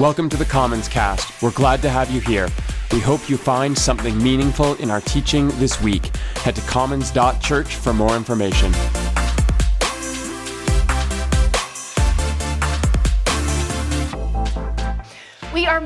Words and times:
Welcome 0.00 0.30
to 0.30 0.38
the 0.38 0.46
Commons 0.46 0.88
Cast. 0.88 1.42
We're 1.42 1.50
glad 1.50 1.82
to 1.82 1.90
have 1.90 2.10
you 2.10 2.22
here. 2.22 2.48
We 2.90 3.00
hope 3.00 3.28
you 3.28 3.36
find 3.36 3.76
something 3.76 4.16
meaningful 4.16 4.76
in 4.76 4.90
our 4.90 5.02
teaching 5.02 5.48
this 5.58 5.78
week. 5.82 6.16
Head 6.36 6.56
to 6.56 6.62
commons.church 6.62 7.74
for 7.74 7.92
more 7.92 8.16
information. 8.16 8.72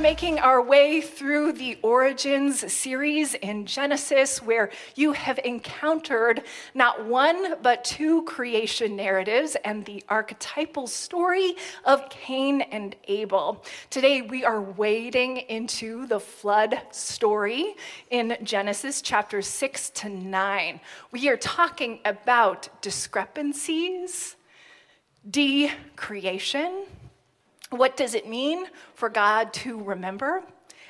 Making 0.05 0.39
our 0.39 0.61
way 0.61 1.01
through 1.01 1.51
the 1.51 1.79
Origins 1.81 2.71
series 2.71 3.33
in 3.33 3.65
Genesis, 3.65 4.43
where 4.43 4.69
you 4.97 5.13
have 5.13 5.41
encountered 5.47 6.43
not 6.75 7.07
one, 7.07 7.55
but 7.63 7.83
two 7.85 8.23
creation 8.25 8.97
narratives 8.97 9.57
and 9.65 9.83
the 9.87 10.05
archetypal 10.11 10.87
story 10.87 11.55
of 11.87 12.07
Cain 12.11 12.61
and 12.61 12.95
Abel. 13.09 13.65
Today, 13.89 14.21
we 14.21 14.45
are 14.45 14.61
wading 14.61 15.39
into 15.39 16.07
the 16.07 16.21
flood 16.21 16.79
story 16.91 17.75
in 18.11 18.37
Genesis 18.43 19.01
chapter 19.01 19.41
6 19.41 19.89
to 19.89 20.11
9. 20.11 20.81
We 21.13 21.31
are 21.31 21.39
talking 21.39 22.01
about 22.05 22.69
discrepancies, 22.83 24.37
decreation 25.31 26.85
what 27.71 27.97
does 27.97 28.15
it 28.15 28.29
mean 28.29 28.67
for 28.95 29.09
God 29.09 29.53
to 29.55 29.83
remember? 29.83 30.43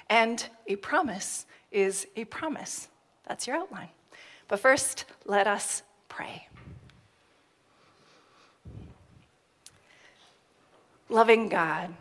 And 0.09 0.46
a 0.66 0.77
promise 0.77 1.46
is 1.70 2.06
a 2.16 2.24
promise. 2.27 2.88
That's 3.27 3.46
your 3.46 3.56
outline. 3.56 3.88
But 4.48 4.60
first, 4.60 5.06
let 5.24 5.46
us 5.46 5.82
pray. 6.09 6.48
Loving 11.09 11.48
God, 11.48 11.95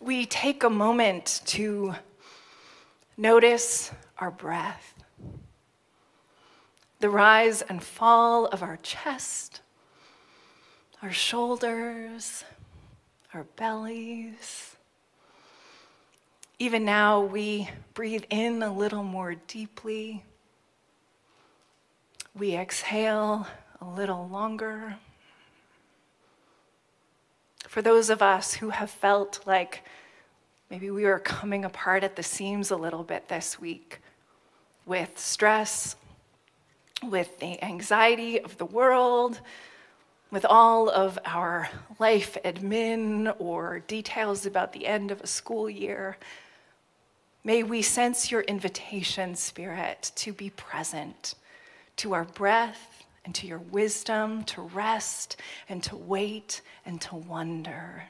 we 0.00 0.26
take 0.26 0.64
a 0.64 0.70
moment 0.70 1.42
to 1.46 1.94
notice 3.16 3.92
our 4.18 4.30
breath, 4.30 4.94
the 7.00 7.10
rise 7.10 7.62
and 7.62 7.82
fall 7.82 8.46
of 8.46 8.62
our 8.62 8.78
chest, 8.82 9.60
our 11.02 11.12
shoulders, 11.12 12.44
our 13.34 13.44
bellies. 13.56 14.76
Even 16.60 16.84
now, 16.84 17.20
we 17.20 17.68
breathe 17.92 18.24
in 18.30 18.62
a 18.62 18.72
little 18.72 19.02
more 19.02 19.34
deeply. 19.48 20.22
We 22.32 22.54
exhale 22.54 23.48
a 23.80 23.84
little 23.84 24.28
longer. 24.28 24.96
For 27.66 27.82
those 27.82 28.08
of 28.08 28.22
us 28.22 28.54
who 28.54 28.70
have 28.70 28.90
felt 28.90 29.40
like 29.46 29.82
maybe 30.70 30.90
we 30.92 31.04
were 31.04 31.18
coming 31.18 31.64
apart 31.64 32.04
at 32.04 32.14
the 32.14 32.22
seams 32.22 32.70
a 32.70 32.76
little 32.76 33.02
bit 33.02 33.28
this 33.28 33.60
week 33.60 34.00
with 34.86 35.18
stress, 35.18 35.96
with 37.02 37.40
the 37.40 37.62
anxiety 37.64 38.40
of 38.40 38.58
the 38.58 38.64
world, 38.64 39.40
with 40.34 40.44
all 40.44 40.90
of 40.90 41.16
our 41.24 41.68
life 42.00 42.36
admin 42.44 43.32
or 43.38 43.78
details 43.86 44.46
about 44.46 44.72
the 44.72 44.84
end 44.84 45.12
of 45.12 45.20
a 45.20 45.28
school 45.28 45.70
year, 45.70 46.16
may 47.44 47.62
we 47.62 47.80
sense 47.80 48.32
your 48.32 48.40
invitation, 48.40 49.36
Spirit, 49.36 50.10
to 50.16 50.32
be 50.32 50.50
present 50.50 51.36
to 51.94 52.14
our 52.14 52.24
breath 52.24 53.04
and 53.24 53.32
to 53.32 53.46
your 53.46 53.60
wisdom, 53.60 54.42
to 54.42 54.60
rest 54.60 55.36
and 55.68 55.84
to 55.84 55.94
wait 55.94 56.62
and 56.84 57.00
to 57.00 57.14
wonder. 57.14 58.02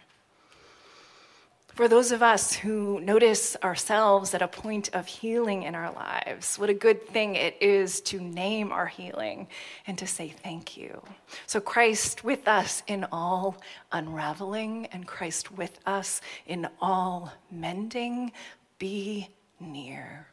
For 1.74 1.88
those 1.88 2.12
of 2.12 2.22
us 2.22 2.52
who 2.52 3.00
notice 3.00 3.56
ourselves 3.64 4.32
at 4.32 4.42
a 4.42 4.46
point 4.46 4.90
of 4.94 5.08
healing 5.08 5.64
in 5.64 5.74
our 5.74 5.92
lives, 5.92 6.56
what 6.56 6.70
a 6.70 6.74
good 6.74 7.08
thing 7.08 7.34
it 7.34 7.56
is 7.60 8.00
to 8.02 8.20
name 8.20 8.70
our 8.70 8.86
healing 8.86 9.48
and 9.88 9.98
to 9.98 10.06
say 10.06 10.28
thank 10.28 10.76
you. 10.76 11.02
So, 11.48 11.58
Christ 11.58 12.22
with 12.22 12.46
us 12.46 12.84
in 12.86 13.04
all 13.10 13.60
unraveling, 13.90 14.86
and 14.92 15.04
Christ 15.04 15.50
with 15.50 15.80
us 15.84 16.20
in 16.46 16.68
all 16.80 17.32
mending, 17.50 18.30
be 18.78 19.30
near. 19.58 20.28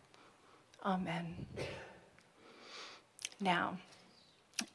Amen. 0.86 1.48
Now, 3.40 3.80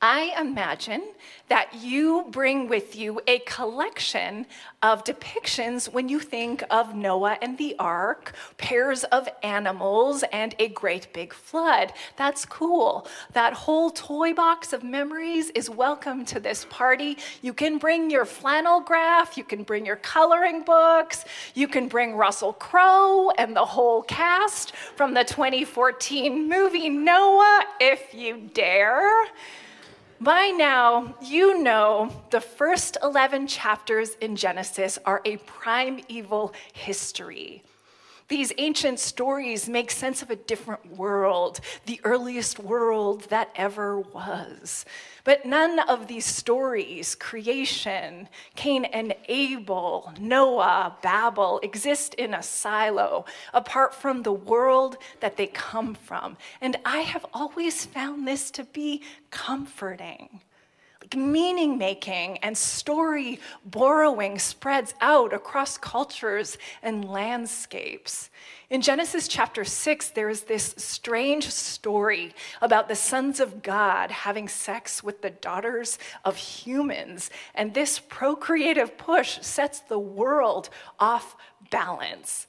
I 0.01 0.35
imagine 0.39 1.03
that 1.49 1.75
you 1.75 2.27
bring 2.31 2.69
with 2.69 2.97
you 2.97 3.21
a 3.27 3.39
collection 3.41 4.47
of 4.83 5.05
depictions 5.05 5.93
when 5.93 6.09
you 6.09 6.19
think 6.19 6.63
of 6.71 6.95
Noah 6.95 7.39
and 7.41 7.57
the 7.57 7.77
ark, 7.79 8.35
pairs 8.57 9.05
of 9.05 9.29
animals, 9.43 10.25
and 10.33 10.55
a 10.59 10.69
great 10.69 11.13
big 11.13 11.33
flood. 11.33 11.93
That's 12.17 12.45
cool. 12.45 13.07
That 13.33 13.53
whole 13.53 13.91
toy 13.91 14.35
box 14.35 14.73
of 14.73 14.83
memories 14.83 15.51
is 15.51 15.71
welcome 15.71 16.25
to 16.27 16.41
this 16.41 16.67
party. 16.69 17.19
You 17.43 17.53
can 17.53 17.79
bring 17.79 18.11
your 18.11 18.25
flannel 18.25 18.81
graph, 18.81 19.37
you 19.37 19.45
can 19.45 19.63
bring 19.63 19.87
your 19.87 19.97
coloring 19.97 20.63
books, 20.63 21.25
you 21.55 21.69
can 21.69 21.89
bring 21.89 22.17
Russell 22.17 22.53
Crowe 22.53 23.31
and 23.39 23.55
the 23.55 23.65
whole 23.65 24.03
cast 24.03 24.75
from 24.97 25.15
the 25.15 25.25
2014 25.25 26.49
movie 26.49 26.89
Noah 26.89 27.65
if 27.81 28.13
you 28.13 28.51
dare. 28.53 29.27
By 30.21 30.49
now, 30.49 31.15
you 31.21 31.63
know 31.63 32.11
the 32.31 32.41
first 32.41 32.97
11 33.03 33.49
chapters 33.49 34.15
in 34.23 34.35
Genesis 34.35 34.99
are 35.05 35.21
a 35.27 35.37
primeval 35.39 36.55
history. 36.73 37.63
These 38.29 38.53
ancient 38.59 38.99
stories 38.99 39.69
make 39.69 39.91
sense 39.91 40.21
of 40.21 40.31
a 40.31 40.37
different 40.37 40.97
world, 40.97 41.61
the 41.85 42.01
earliest 42.03 42.59
world 42.59 43.23
that 43.29 43.51
ever 43.55 44.01
was. 44.01 44.85
But 45.23 45.47
none 45.47 45.79
of 45.79 46.09
these 46.09 46.25
stories, 46.25 47.15
creation, 47.15 48.29
Cain 48.57 48.85
and 48.87 49.15
Abel, 49.29 50.13
Noah, 50.19 50.97
Babel, 51.03 51.61
exist 51.63 52.15
in 52.15 52.35
a 52.35 52.43
silo 52.43 53.27
apart 53.55 53.95
from 53.95 54.23
the 54.23 54.33
world 54.33 54.97
that 55.21 55.37
they 55.37 55.47
come 55.47 55.95
from. 55.95 56.37
And 56.61 56.77
I 56.85 56.99
have 56.99 57.27
always 57.33 57.87
found 57.87 58.27
this 58.27 58.51
to 58.53 58.65
be 58.65 59.03
comforting 59.31 60.41
meaning 61.15 61.79
making 61.79 62.39
and 62.39 62.57
story 62.57 63.39
borrowing 63.65 64.39
spreads 64.39 64.95
out 65.01 65.33
across 65.33 65.79
cultures 65.79 66.59
and 66.83 67.05
landscapes. 67.05 68.31
In 68.69 68.83
Genesis 68.83 69.29
chapter 69.29 69.65
6, 69.65 70.11
there 70.11 70.29
is 70.29 70.43
this 70.43 70.75
strange 70.77 71.49
story 71.51 72.35
about 72.61 72.89
the 72.89 72.97
sons 72.97 73.39
of 73.39 73.63
God 73.63 74.11
having 74.11 74.49
sex 74.49 75.05
with 75.05 75.23
the 75.23 75.31
daughters 75.31 75.99
of 76.25 76.37
humans. 76.37 77.31
And 77.55 77.75
this 77.75 78.01
procreative 78.01 78.99
push 78.99 79.41
sets 79.43 79.81
the 79.81 79.99
world 79.99 80.69
off 80.99 81.37
balance. 81.71 82.49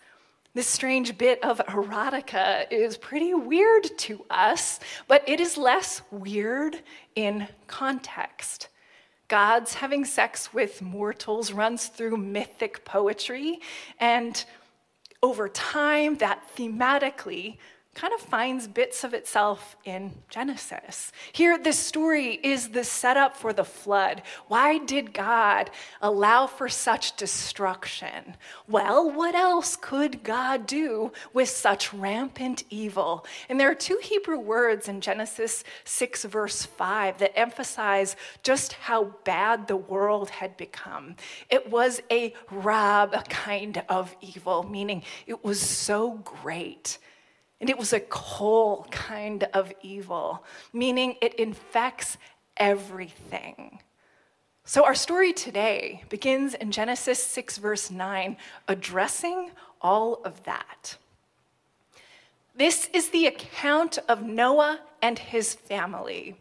This 0.57 0.66
strange 0.66 1.19
bit 1.19 1.44
of 1.44 1.59
erotica 1.68 2.66
is 2.72 2.97
pretty 2.97 3.35
weird 3.35 3.95
to 4.00 4.25
us, 4.28 4.79
but 5.07 5.22
it 5.29 5.40
is 5.40 5.56
less 5.56 6.01
weird 6.09 6.81
in 7.13 7.47
context. 7.68 8.69
God's 9.28 9.75
having 9.75 10.03
sex 10.03 10.56
with 10.56 10.81
mortals 10.81 11.51
runs 11.51 11.90
through 11.90 12.17
mythic 12.17 12.84
poetry, 12.85 13.59
and 14.00 14.44
over 15.22 15.47
time, 15.47 16.16
that 16.16 16.41
thematically 16.57 17.59
kind 17.97 18.13
of 18.13 18.22
finds 18.22 18.68
bits 18.68 19.03
of 19.03 19.16
itself 19.16 19.75
in 19.84 20.13
Genesis. 20.30 21.12
Here, 21.31 21.58
this 21.58 21.80
story 21.80 22.40
is 22.44 22.69
the 22.69 22.84
setup 22.84 23.35
for 23.35 23.53
the 23.53 23.66
flood. 23.66 24.22
Why 24.49 24.78
did 24.78 25.16
God 25.16 25.72
allow 25.99 26.46
for 26.46 26.70
such 26.70 27.16
destruction? 27.16 28.35
Well, 28.67 29.09
what 29.09 29.34
else 29.34 29.76
could 29.76 30.23
God 30.23 30.67
do 30.67 31.11
with 31.34 31.49
such 31.49 31.91
rampant 31.91 32.66
evil? 32.70 33.26
And 33.49 33.59
there 33.59 33.72
are 33.72 33.76
two 33.76 33.99
Hebrew 34.03 34.38
words 34.38 34.88
in 34.88 35.02
Genesis 35.02 35.64
6, 35.85 36.26
verse 36.26 36.61
5, 36.61 37.17
that 37.17 37.38
emphasize 37.38 38.16
just 38.44 38.73
how 38.73 39.16
bad 39.23 39.66
the 39.66 39.76
world 39.76 40.29
had 40.29 40.55
become. 40.55 41.16
It 41.49 41.72
was 41.72 41.99
a 42.11 42.35
rab 42.52 43.28
kind 43.28 43.84
of 43.90 44.16
evil, 44.22 44.61
meaning 44.61 45.02
it 45.26 45.44
was 45.44 45.59
so 45.59 46.11
great 46.23 46.99
and 47.59 47.70
it 47.70 47.78
was 47.78 47.94
a 47.94 48.00
kol 48.00 48.86
kind 48.92 49.46
of 49.54 49.72
evil, 49.82 50.44
meaning 50.74 51.16
it 51.22 51.34
infects 51.36 52.18
everything. 52.56 53.80
So, 54.64 54.84
our 54.84 54.96
story 54.96 55.32
today 55.32 56.04
begins 56.09 56.54
in 56.54 56.72
Genesis 56.72 57.24
6, 57.24 57.58
verse 57.58 57.90
9, 57.90 58.36
addressing 58.68 59.52
all 59.82 60.16
of 60.26 60.44
that. 60.44 60.98
This 62.54 62.90
is 62.94 63.09
the 63.09 63.28
account 63.28 63.98
of 64.09 64.24
Noah 64.24 64.82
and 65.02 65.18
his 65.18 65.54
family. 65.54 66.36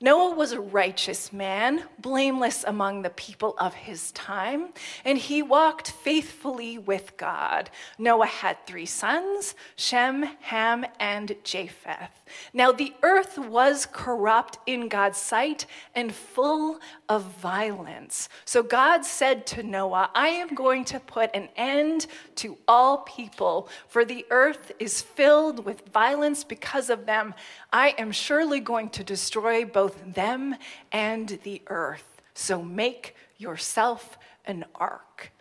Noah 0.00 0.32
was 0.32 0.52
a 0.52 0.60
righteous 0.60 1.32
man, 1.32 1.82
blameless 1.98 2.62
among 2.62 3.02
the 3.02 3.10
people 3.10 3.56
of 3.58 3.74
his 3.74 4.12
time, 4.12 4.68
and 5.04 5.18
he 5.18 5.42
walked 5.42 5.90
faithfully 5.90 6.78
with 6.78 7.16
God. 7.16 7.68
Noah 7.98 8.26
had 8.26 8.64
three 8.64 8.86
sons 8.86 9.56
Shem, 9.74 10.22
Ham, 10.42 10.86
and 11.00 11.34
Japheth. 11.42 12.22
Now 12.52 12.72
the 12.72 12.92
earth 13.02 13.38
was 13.38 13.86
corrupt 13.86 14.58
in 14.66 14.88
God's 14.88 15.18
sight 15.18 15.66
and 15.94 16.14
full 16.14 16.80
of 17.08 17.22
violence. 17.22 18.28
So 18.44 18.62
God 18.62 19.04
said 19.04 19.46
to 19.48 19.62
Noah, 19.62 20.10
I 20.14 20.28
am 20.28 20.54
going 20.54 20.84
to 20.86 21.00
put 21.00 21.30
an 21.34 21.48
end 21.56 22.06
to 22.36 22.58
all 22.66 22.98
people, 22.98 23.68
for 23.88 24.04
the 24.04 24.26
earth 24.30 24.72
is 24.78 25.00
filled 25.00 25.64
with 25.64 25.88
violence 25.88 26.44
because 26.44 26.90
of 26.90 27.06
them. 27.06 27.34
I 27.72 27.94
am 27.98 28.12
surely 28.12 28.60
going 28.60 28.90
to 28.90 29.04
destroy 29.04 29.64
both 29.64 30.14
them 30.14 30.56
and 30.92 31.38
the 31.42 31.62
earth. 31.66 32.22
So 32.34 32.62
make 32.62 33.16
yourself 33.36 34.18
an 34.44 34.64
ark. 34.74 35.32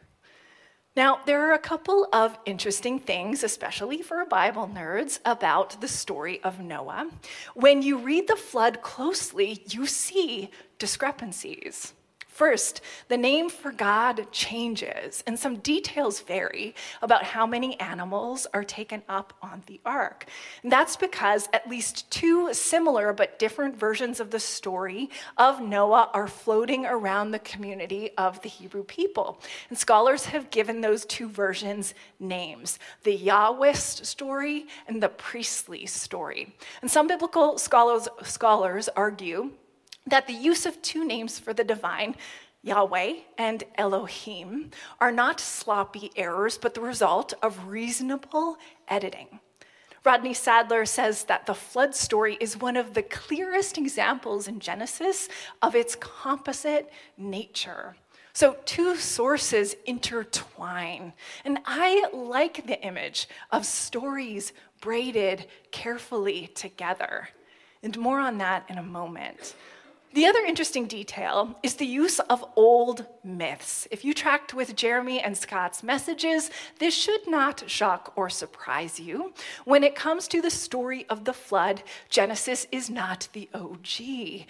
Now, 0.98 1.20
there 1.28 1.48
are 1.48 1.54
a 1.54 1.60
couple 1.60 2.08
of 2.12 2.40
interesting 2.48 2.98
things, 2.98 3.44
especially 3.44 4.02
for 4.02 4.26
Bible 4.26 4.68
nerds, 4.68 5.20
about 5.26 5.80
the 5.80 5.88
story 5.88 6.42
of 6.44 6.60
Noah. 6.60 7.12
When 7.54 7.84
you 7.84 8.00
read 8.00 8.28
the 8.28 8.36
flood 8.36 8.82
closely, 8.82 9.62
you 9.70 9.86
see 9.86 10.50
discrepancies. 10.80 11.94
First, 12.38 12.81
the 13.07 13.18
name 13.18 13.50
for 13.50 13.72
God 13.72 14.31
changes, 14.31 15.24
and 15.25 15.39
some 15.39 15.56
details 15.56 16.22
vary 16.22 16.75
about 17.01 17.24
how 17.24 17.48
many 17.48 17.80
animals 17.80 18.45
are 18.54 18.63
taken 18.63 19.01
up 19.10 19.34
on 19.42 19.63
the 19.66 19.81
ark. 19.84 20.28
And 20.62 20.72
that's 20.72 20.95
because 20.95 21.50
at 21.51 21.68
least 21.68 22.12
two 22.12 22.54
similar 22.54 23.12
but 23.12 23.39
different 23.39 23.75
versions 23.75 24.19
of 24.19 24.30
the 24.30 24.39
story 24.39 25.10
of 25.39 25.63
Noah 25.63 26.12
are 26.13 26.28
floating 26.28 26.86
around 26.86 27.31
the 27.31 27.39
community 27.39 28.12
of 28.19 28.39
the 28.44 28.50
Hebrew 28.50 28.84
people. 28.84 29.42
And 29.69 29.78
scholars 29.80 30.25
have 30.25 30.51
given 30.51 30.81
those 30.81 31.06
two 31.06 31.30
versions 31.30 31.95
names 32.19 32.78
the 33.01 33.18
Yahwist 33.18 34.06
story 34.06 34.68
and 34.88 35.01
the 35.01 35.10
priestly 35.10 35.88
story. 35.88 36.56
And 36.84 36.92
some 36.92 37.07
biblical 37.07 37.57
scholars, 37.57 38.07
scholars 38.22 38.89
argue 38.95 39.54
that 40.07 40.27
the 40.27 40.33
use 40.33 40.65
of 40.65 40.81
two 40.81 41.06
names 41.06 41.38
for 41.38 41.54
the 41.54 41.63
divine, 41.63 42.15
Yahweh 42.63 43.13
and 43.38 43.63
Elohim, 43.75 44.71
are 45.00 45.12
not 45.12 45.39
sloppy 45.39 46.12
errors, 46.15 46.57
but 46.57 46.74
the 46.74 46.81
result 46.81 47.33
of 47.42 47.68
reasonable 47.68 48.57
editing. 48.88 49.39
Rodney 50.04 50.33
Sadler 50.33 50.86
says 50.86 51.25
that 51.25 51.45
the 51.45 51.54
flood 51.54 51.94
story 51.94 52.38
is 52.39 52.56
one 52.56 52.77
of 52.77 52.94
the 52.94 53.01
clearest 53.01 53.77
examples 53.77 54.48
in 54.48 54.59
Genesis 54.59 55.27
of 55.62 55.75
its 55.75 55.95
composite 55.95 56.89
nature. 57.18 57.95
So, 58.31 58.56
two 58.65 58.95
sources 58.95 59.75
intertwine. 59.86 61.13
And 61.44 61.57
I 61.65 62.07
like 62.13 62.68
the 62.68 62.80
image 62.83 63.27
of 63.51 63.65
stories 63.65 64.53
braided 64.80 65.48
carefully 65.71 66.48
together. 66.53 67.30
And 67.81 67.98
more 67.98 68.19
on 68.19 68.38
that 68.38 68.65
in 68.69 68.77
a 68.77 68.83
moment. 68.83 69.56
The 70.18 70.25
other 70.25 70.44
interesting 70.48 70.88
detail 70.88 71.60
is 71.62 71.75
the 71.75 71.86
use 71.86 72.18
of 72.22 72.44
old 72.56 73.06
myths. 73.24 73.88
If 73.92 74.04
you 74.04 74.16
tracked 74.16 74.52
with 74.52 74.75
Jeremy 74.75 75.22
and 75.22 75.38
Scott's 75.38 75.84
messages, 75.84 76.50
this 76.80 76.96
should 76.96 77.28
not 77.28 77.69
shock 77.69 78.14
or 78.16 78.28
surprise 78.28 79.00
you. 79.00 79.31
When 79.64 79.84
it 79.84 79.94
comes 79.94 80.28
to 80.30 80.42
the 80.42 80.50
story 80.50 81.06
of 81.08 81.25
the 81.25 81.34
flood, 81.34 81.84
Genesis 82.10 82.66
is 82.72 82.90
not 82.90 83.28
the 83.34 83.48
OG. 83.54 84.48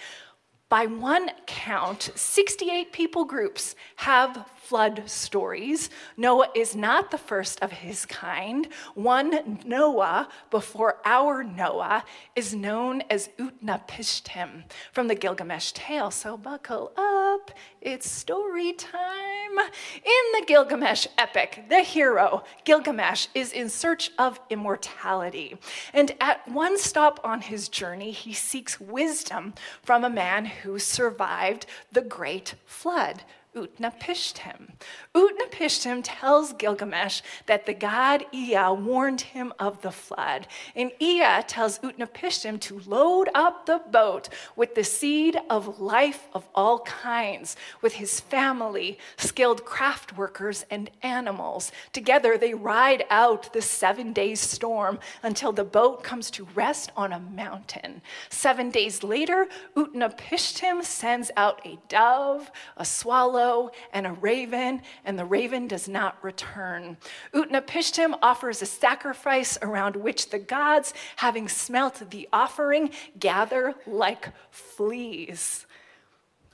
By 0.69 0.85
one 0.85 1.31
count, 1.45 2.11
68 2.13 2.91
people 2.91 3.23
groups 3.23 3.73
have 3.95 4.49
flood 4.55 5.03
stories. 5.05 5.89
Noah 6.17 6.49
is 6.53 6.75
not 6.75 7.09
the 7.09 7.17
first 7.17 7.61
of 7.61 7.71
his 7.71 8.05
kind. 8.05 8.67
One 8.93 9.59
Noah 9.63 10.27
before 10.51 10.97
our 11.05 11.41
Noah 11.41 12.03
is 12.35 12.53
known 12.53 13.01
as 13.09 13.29
Utnapishtim 13.39 14.65
from 14.91 15.07
the 15.07 15.15
Gilgamesh 15.15 15.71
tale. 15.71 16.11
So 16.11 16.35
buckle 16.35 16.91
up, 16.97 17.51
it's 17.79 18.11
story 18.11 18.73
time. 18.73 19.57
In 19.57 20.39
the 20.39 20.43
Gilgamesh 20.45 21.07
epic, 21.17 21.63
the 21.69 21.79
hero, 21.79 22.43
Gilgamesh, 22.65 23.27
is 23.33 23.53
in 23.53 23.69
search 23.69 24.11
of 24.19 24.37
immortality. 24.49 25.55
And 25.93 26.13
at 26.19 26.45
one 26.49 26.77
stop 26.77 27.21
on 27.23 27.39
his 27.39 27.69
journey, 27.69 28.11
he 28.11 28.33
seeks 28.33 28.81
wisdom 28.81 29.53
from 29.81 30.03
a 30.03 30.09
man 30.09 30.51
who 30.63 30.79
survived 30.79 31.65
the 31.91 32.01
great 32.01 32.55
flood. 32.65 33.23
Utnapishtim. 33.57 34.73
Utnapishtim 35.15 36.01
tells 36.03 36.53
Gilgamesh 36.53 37.21
that 37.47 37.65
the 37.65 37.73
god 37.73 38.23
Ea 38.31 38.69
warned 38.69 39.21
him 39.21 39.51
of 39.57 39.81
the 39.81 39.91
flood. 39.91 40.47
And 40.75 40.91
Ea 40.99 41.41
tells 41.47 41.79
Utnapishtim 41.79 42.59
to 42.61 42.79
load 42.85 43.29
up 43.33 43.65
the 43.65 43.81
boat 43.91 44.29
with 44.55 44.75
the 44.75 44.83
seed 44.83 45.37
of 45.49 45.79
life 45.79 46.27
of 46.33 46.47
all 46.53 46.79
kinds, 46.81 47.55
with 47.81 47.93
his 47.93 48.19
family, 48.19 48.99
skilled 49.17 49.65
craft 49.65 50.15
workers, 50.15 50.63
and 50.69 50.91
animals. 51.01 51.71
Together 51.93 52.37
they 52.37 52.53
ride 52.53 53.05
out 53.09 53.51
the 53.53 53.61
seven 53.61 54.13
days 54.13 54.39
storm 54.39 54.99
until 55.23 55.51
the 55.51 55.63
boat 55.63 56.03
comes 56.03 56.29
to 56.29 56.47
rest 56.53 56.91
on 56.95 57.11
a 57.11 57.19
mountain. 57.19 58.01
Seven 58.29 58.69
days 58.69 59.01
later, 59.01 59.47
Utnapishtim 59.75 60.83
sends 60.83 61.31
out 61.35 61.59
a 61.65 61.79
dove, 61.87 62.51
a 62.75 62.85
swallow, 62.85 63.46
and 63.93 64.07
a 64.07 64.13
raven, 64.13 64.81
and 65.05 65.17
the 65.17 65.25
raven 65.25 65.67
does 65.67 65.87
not 65.87 66.21
return. 66.23 66.97
Utnapishtim 67.33 68.17
offers 68.21 68.61
a 68.61 68.65
sacrifice 68.65 69.57
around 69.61 69.95
which 69.95 70.29
the 70.29 70.39
gods, 70.39 70.93
having 71.15 71.47
smelt 71.47 72.09
the 72.09 72.27
offering, 72.31 72.91
gather 73.19 73.73
like 73.85 74.29
fleas 74.51 75.65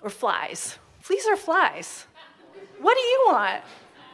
or 0.01 0.09
flies. 0.09 0.77
Fleas 0.99 1.27
or 1.27 1.35
flies? 1.35 2.05
What 2.79 2.95
do 2.95 3.01
you 3.01 3.23
want? 3.27 3.63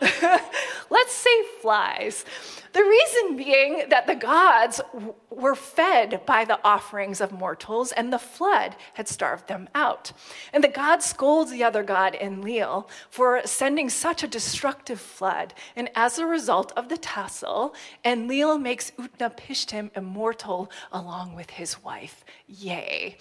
Let's 0.90 1.14
say 1.14 1.44
flies. 1.62 2.26
The 2.74 2.84
reason 2.84 3.38
being 3.38 3.90
that 3.90 4.06
the 4.06 4.16
gods 4.16 4.80
were 5.30 5.56
fed 5.56 6.22
by 6.26 6.46
the 6.46 6.60
offerings 6.64 7.20
of 7.20 7.32
mortals, 7.32 7.92
and 7.92 8.14
the 8.14 8.20
flood 8.20 8.76
had 8.94 9.08
starved 9.08 9.48
them 9.48 9.70
out. 9.74 10.12
And 10.54 10.64
the 10.64 10.68
god 10.68 11.02
scolds 11.02 11.52
the 11.52 11.64
other 11.64 11.84
god, 11.84 12.16
in 12.16 12.34
Enlil, 12.34 12.88
for 13.10 13.42
sending 13.46 13.90
such 13.90 14.24
a 14.24 14.28
destructive 14.28 15.02
flood. 15.02 15.54
And 15.76 15.90
as 15.96 16.20
a 16.20 16.28
result 16.28 16.72
of 16.76 16.90
the 16.90 16.98
tussle, 16.98 17.74
Enlil 18.06 18.58
makes 18.60 18.92
Utnapishtim 18.92 19.90
immortal 19.96 20.72
along 20.92 21.36
with 21.36 21.50
his 21.52 21.84
wife. 21.84 22.24
Yay. 22.48 23.18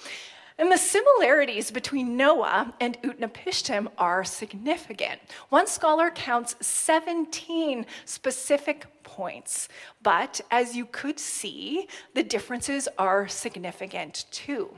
And 0.58 0.72
the 0.72 0.76
similarities 0.76 1.70
between 1.70 2.16
Noah 2.16 2.74
and 2.80 3.00
Utnapishtim 3.02 3.88
are 3.96 4.24
significant. 4.24 5.20
One 5.50 5.68
scholar 5.68 6.10
counts 6.10 6.56
17 6.60 7.86
specific 8.04 8.86
points, 9.04 9.68
but 10.02 10.40
as 10.50 10.76
you 10.76 10.84
could 10.86 11.20
see, 11.20 11.86
the 12.14 12.24
differences 12.24 12.88
are 12.98 13.28
significant 13.28 14.24
too. 14.32 14.76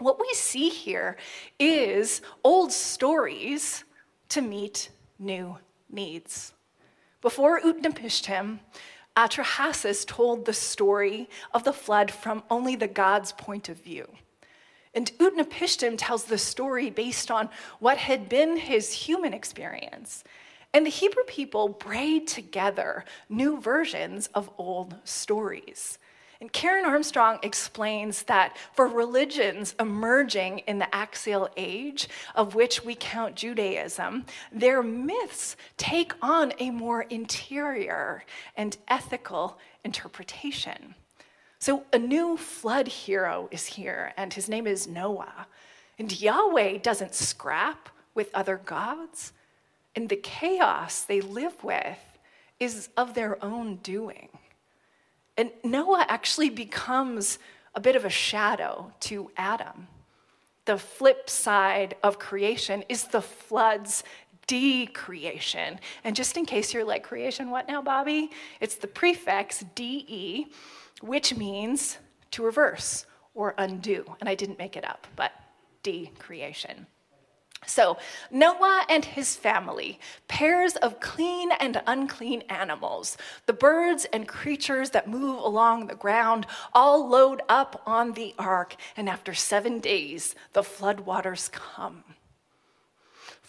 What 0.00 0.18
we 0.18 0.28
see 0.34 0.68
here 0.68 1.16
is 1.60 2.20
old 2.42 2.72
stories 2.72 3.84
to 4.30 4.42
meet 4.42 4.90
new 5.20 5.58
needs. 5.88 6.52
Before 7.20 7.60
Utnapishtim, 7.60 8.58
Atrahasis 9.16 10.04
told 10.04 10.44
the 10.44 10.52
story 10.52 11.28
of 11.52 11.62
the 11.62 11.72
flood 11.72 12.10
from 12.10 12.42
only 12.50 12.74
the 12.74 12.88
God's 12.88 13.30
point 13.30 13.68
of 13.68 13.80
view. 13.80 14.08
And 14.94 15.10
Utnapishtim 15.18 15.96
tells 15.98 16.24
the 16.24 16.38
story 16.38 16.90
based 16.90 17.30
on 17.30 17.48
what 17.80 17.98
had 17.98 18.28
been 18.28 18.56
his 18.56 18.92
human 18.92 19.34
experience. 19.34 20.24
And 20.72 20.86
the 20.86 20.90
Hebrew 20.90 21.24
people 21.24 21.68
braid 21.68 22.26
together 22.26 23.04
new 23.28 23.60
versions 23.60 24.28
of 24.34 24.50
old 24.58 24.96
stories. 25.04 25.98
And 26.40 26.52
Karen 26.52 26.84
Armstrong 26.84 27.38
explains 27.42 28.24
that 28.24 28.56
for 28.74 28.86
religions 28.86 29.74
emerging 29.80 30.58
in 30.60 30.78
the 30.78 30.94
axial 30.94 31.48
age, 31.56 32.08
of 32.34 32.54
which 32.54 32.84
we 32.84 32.96
count 32.96 33.36
Judaism, 33.36 34.26
their 34.52 34.82
myths 34.82 35.56
take 35.76 36.12
on 36.20 36.52
a 36.58 36.70
more 36.70 37.02
interior 37.02 38.24
and 38.56 38.76
ethical 38.88 39.58
interpretation. 39.84 40.94
So 41.64 41.84
a 41.94 41.98
new 41.98 42.36
flood 42.36 42.88
hero 42.88 43.48
is 43.50 43.64
here, 43.64 44.12
and 44.18 44.34
his 44.34 44.50
name 44.50 44.66
is 44.66 44.86
Noah. 44.86 45.46
And 45.98 46.20
Yahweh 46.20 46.76
doesn't 46.82 47.14
scrap 47.14 47.88
with 48.14 48.28
other 48.34 48.60
gods, 48.62 49.32
and 49.96 50.10
the 50.10 50.16
chaos 50.16 51.04
they 51.04 51.22
live 51.22 51.64
with 51.64 52.18
is 52.60 52.90
of 52.98 53.14
their 53.14 53.42
own 53.42 53.76
doing. 53.76 54.28
And 55.38 55.52
Noah 55.64 56.04
actually 56.06 56.50
becomes 56.50 57.38
a 57.74 57.80
bit 57.80 57.96
of 57.96 58.04
a 58.04 58.10
shadow 58.10 58.92
to 59.00 59.30
Adam. 59.38 59.88
The 60.66 60.76
flip 60.76 61.30
side 61.30 61.96
of 62.02 62.18
creation 62.18 62.84
is 62.90 63.04
the 63.04 63.22
flood's 63.22 64.04
decreation. 64.46 65.80
And 66.04 66.14
just 66.14 66.36
in 66.36 66.44
case 66.44 66.74
you're 66.74 66.84
like, 66.84 67.04
creation, 67.04 67.50
what 67.50 67.68
now, 67.68 67.80
Bobby? 67.80 68.30
It's 68.60 68.74
the 68.74 68.86
prefix 68.86 69.64
de, 69.74 70.46
which 71.04 71.36
means 71.36 71.98
to 72.30 72.42
reverse 72.42 73.06
or 73.34 73.54
undo. 73.58 74.04
And 74.20 74.28
I 74.28 74.34
didn't 74.34 74.58
make 74.58 74.76
it 74.76 74.84
up, 74.84 75.06
but 75.16 75.32
decreation. 75.82 76.86
So, 77.66 77.96
Noah 78.30 78.84
and 78.88 79.04
his 79.04 79.36
family, 79.36 79.98
pairs 80.28 80.76
of 80.76 81.00
clean 81.00 81.50
and 81.52 81.82
unclean 81.86 82.42
animals, 82.48 83.16
the 83.46 83.52
birds 83.52 84.06
and 84.12 84.28
creatures 84.28 84.90
that 84.90 85.08
move 85.08 85.38
along 85.38 85.86
the 85.86 85.94
ground, 85.94 86.46
all 86.74 87.08
load 87.08 87.42
up 87.48 87.82
on 87.86 88.12
the 88.12 88.34
ark, 88.38 88.76
and 88.96 89.08
after 89.08 89.32
seven 89.32 89.78
days, 89.78 90.34
the 90.52 90.62
floodwaters 90.62 91.50
come. 91.50 92.04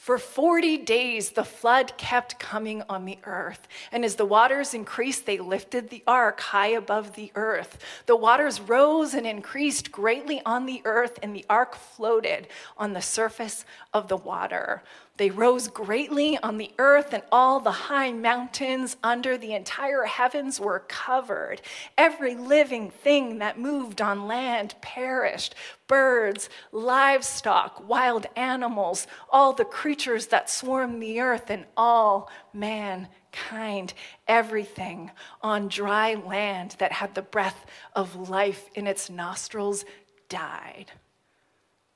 For 0.06 0.20
40 0.20 0.78
days, 0.78 1.32
the 1.32 1.44
flood 1.44 1.98
kept 1.98 2.38
coming 2.38 2.84
on 2.88 3.06
the 3.06 3.18
earth. 3.24 3.68
And 3.92 4.06
as 4.06 4.18
the 4.18 4.24
waters 4.24 4.76
increased, 4.76 5.26
they 5.26 5.40
lifted 5.40 5.90
the 5.90 6.04
ark 6.06 6.40
high 6.42 6.68
above 6.68 7.16
the 7.16 7.32
earth. 7.34 7.80
The 8.06 8.16
waters 8.16 8.62
rose 8.62 9.16
and 9.16 9.26
increased 9.26 9.92
greatly 9.92 10.44
on 10.46 10.68
the 10.68 10.84
earth, 10.86 11.18
and 11.24 11.36
the 11.36 11.44
ark 11.50 11.74
floated 11.74 12.50
on 12.78 12.94
the 12.94 13.02
surface 13.02 13.66
of 13.96 14.08
the 14.08 14.16
water. 14.16 14.84
They 15.18 15.30
rose 15.30 15.70
greatly 15.70 16.38
on 16.40 16.58
the 16.58 16.72
earth, 16.78 17.14
and 17.14 17.24
all 17.32 17.62
the 17.62 17.72
high 17.72 18.12
mountains 18.12 18.98
under 19.02 19.38
the 19.38 19.54
entire 19.54 20.04
heavens 20.04 20.60
were 20.60 20.80
covered. 20.80 21.62
Every 21.98 22.36
living 22.36 22.90
thing 22.90 23.38
that 23.38 23.58
moved 23.58 24.02
on 24.02 24.28
land 24.28 24.76
perished 24.82 25.56
birds, 25.88 26.50
livestock, 26.74 27.88
wild 27.88 28.26
animals, 28.36 29.08
all 29.30 29.54
the 29.54 29.64
creatures 29.64 30.28
that 30.28 30.50
swarm 30.50 31.00
the 31.00 31.22
earth, 31.22 31.50
and 31.50 31.66
all 31.78 32.30
mankind. 32.54 33.94
Everything 34.28 35.12
on 35.42 35.70
dry 35.70 36.16
land 36.16 36.76
that 36.80 36.92
had 36.92 37.16
the 37.16 37.22
breath 37.22 37.66
of 37.96 38.30
life 38.30 38.70
in 38.76 38.86
its 38.86 39.10
nostrils 39.10 39.86
died 40.28 40.92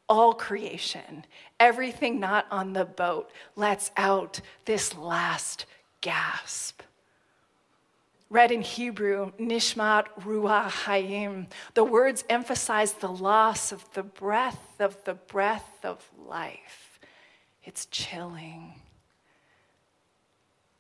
all 0.10 0.34
creation, 0.34 1.26
everything 1.60 2.20
not 2.20 2.48
on 2.50 2.74
the 2.74 2.86
boat, 2.86 3.32
lets 3.56 3.92
out 3.96 4.42
this 4.66 4.98
last 4.98 5.66
gasp. 6.02 6.82
Read 8.30 8.52
in 8.52 8.62
Hebrew, 8.62 9.32
Nishmat 9.40 10.06
Ruach 10.22 10.70
Hayim, 10.86 11.48
the 11.74 11.84
words 11.84 12.24
emphasize 12.30 12.94
the 12.94 13.12
loss 13.12 13.72
of 13.72 13.92
the 13.94 14.04
breath 14.04 14.80
of 14.80 15.04
the 15.06 15.16
breath 15.16 15.84
of 15.84 16.08
life. 16.28 17.00
It's 17.64 17.88
chilling. 17.88 18.74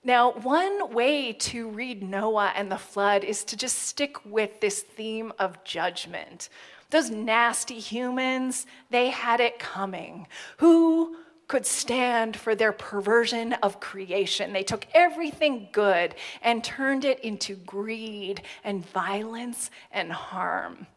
Now, 0.03 0.31
one 0.31 0.93
way 0.93 1.33
to 1.33 1.69
read 1.69 2.01
Noah 2.01 2.53
and 2.55 2.71
the 2.71 2.77
flood 2.77 3.23
is 3.23 3.43
to 3.45 3.57
just 3.57 3.79
stick 3.79 4.23
with 4.25 4.61
this 4.61 4.81
theme 4.81 5.33
of 5.39 5.63
judgment. 5.63 6.49
Those 6.89 7.09
nasty 7.09 7.79
humans, 7.79 8.65
they 8.89 9.09
had 9.09 9.39
it 9.39 9.59
coming. 9.59 10.27
Who 10.57 11.17
could 11.47 11.65
stand 11.65 12.37
for 12.37 12.55
their 12.55 12.71
perversion 12.71 13.53
of 13.53 13.79
creation? 13.79 14.53
They 14.53 14.63
took 14.63 14.87
everything 14.93 15.69
good 15.71 16.15
and 16.41 16.63
turned 16.63 17.05
it 17.05 17.19
into 17.19 17.55
greed 17.55 18.41
and 18.63 18.85
violence 18.85 19.69
and 19.91 20.11
harm. 20.11 20.87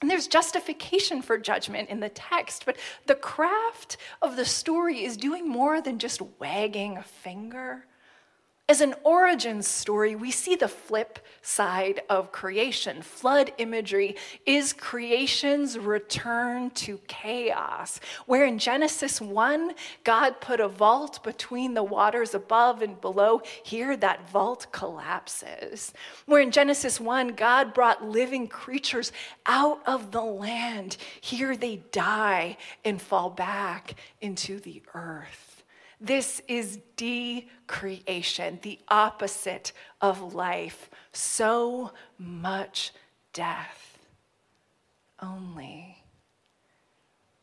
And 0.00 0.10
there's 0.10 0.26
justification 0.26 1.22
for 1.22 1.38
judgment 1.38 1.88
in 1.88 2.00
the 2.00 2.08
text, 2.08 2.66
but 2.66 2.76
the 3.06 3.14
craft 3.14 3.98
of 4.20 4.34
the 4.34 4.44
story 4.44 5.04
is 5.04 5.16
doing 5.16 5.48
more 5.48 5.80
than 5.80 6.00
just 6.00 6.20
wagging 6.40 6.96
a 6.96 7.04
finger. 7.04 7.86
As 8.68 8.80
an 8.80 8.94
origin 9.02 9.60
story, 9.60 10.14
we 10.14 10.30
see 10.30 10.54
the 10.54 10.68
flip 10.68 11.18
side 11.42 12.00
of 12.08 12.32
creation. 12.32 13.02
Flood 13.02 13.52
imagery 13.58 14.16
is 14.46 14.72
creation's 14.72 15.76
return 15.76 16.70
to 16.70 16.98
chaos, 17.08 18.00
where 18.24 18.46
in 18.46 18.58
Genesis 18.58 19.20
1, 19.20 19.74
God 20.04 20.40
put 20.40 20.60
a 20.60 20.68
vault 20.68 21.22
between 21.24 21.74
the 21.74 21.82
waters 21.82 22.34
above 22.34 22.82
and 22.82 22.98
below. 23.00 23.42
Here, 23.64 23.96
that 23.96 24.30
vault 24.30 24.68
collapses. 24.70 25.92
Where 26.26 26.40
in 26.40 26.52
Genesis 26.52 27.00
1, 27.00 27.30
God 27.34 27.74
brought 27.74 28.08
living 28.08 28.46
creatures 28.46 29.12
out 29.44 29.80
of 29.86 30.12
the 30.12 30.22
land. 30.22 30.96
Here, 31.20 31.56
they 31.56 31.82
die 31.90 32.56
and 32.84 33.02
fall 33.02 33.28
back 33.28 33.96
into 34.20 34.60
the 34.60 34.82
earth. 34.94 35.51
This 36.02 36.42
is 36.48 36.80
decreation, 36.96 38.58
the 38.62 38.80
opposite 38.88 39.72
of 40.00 40.34
life. 40.34 40.90
So 41.12 41.92
much 42.18 42.92
death. 43.32 43.98
Only 45.20 45.96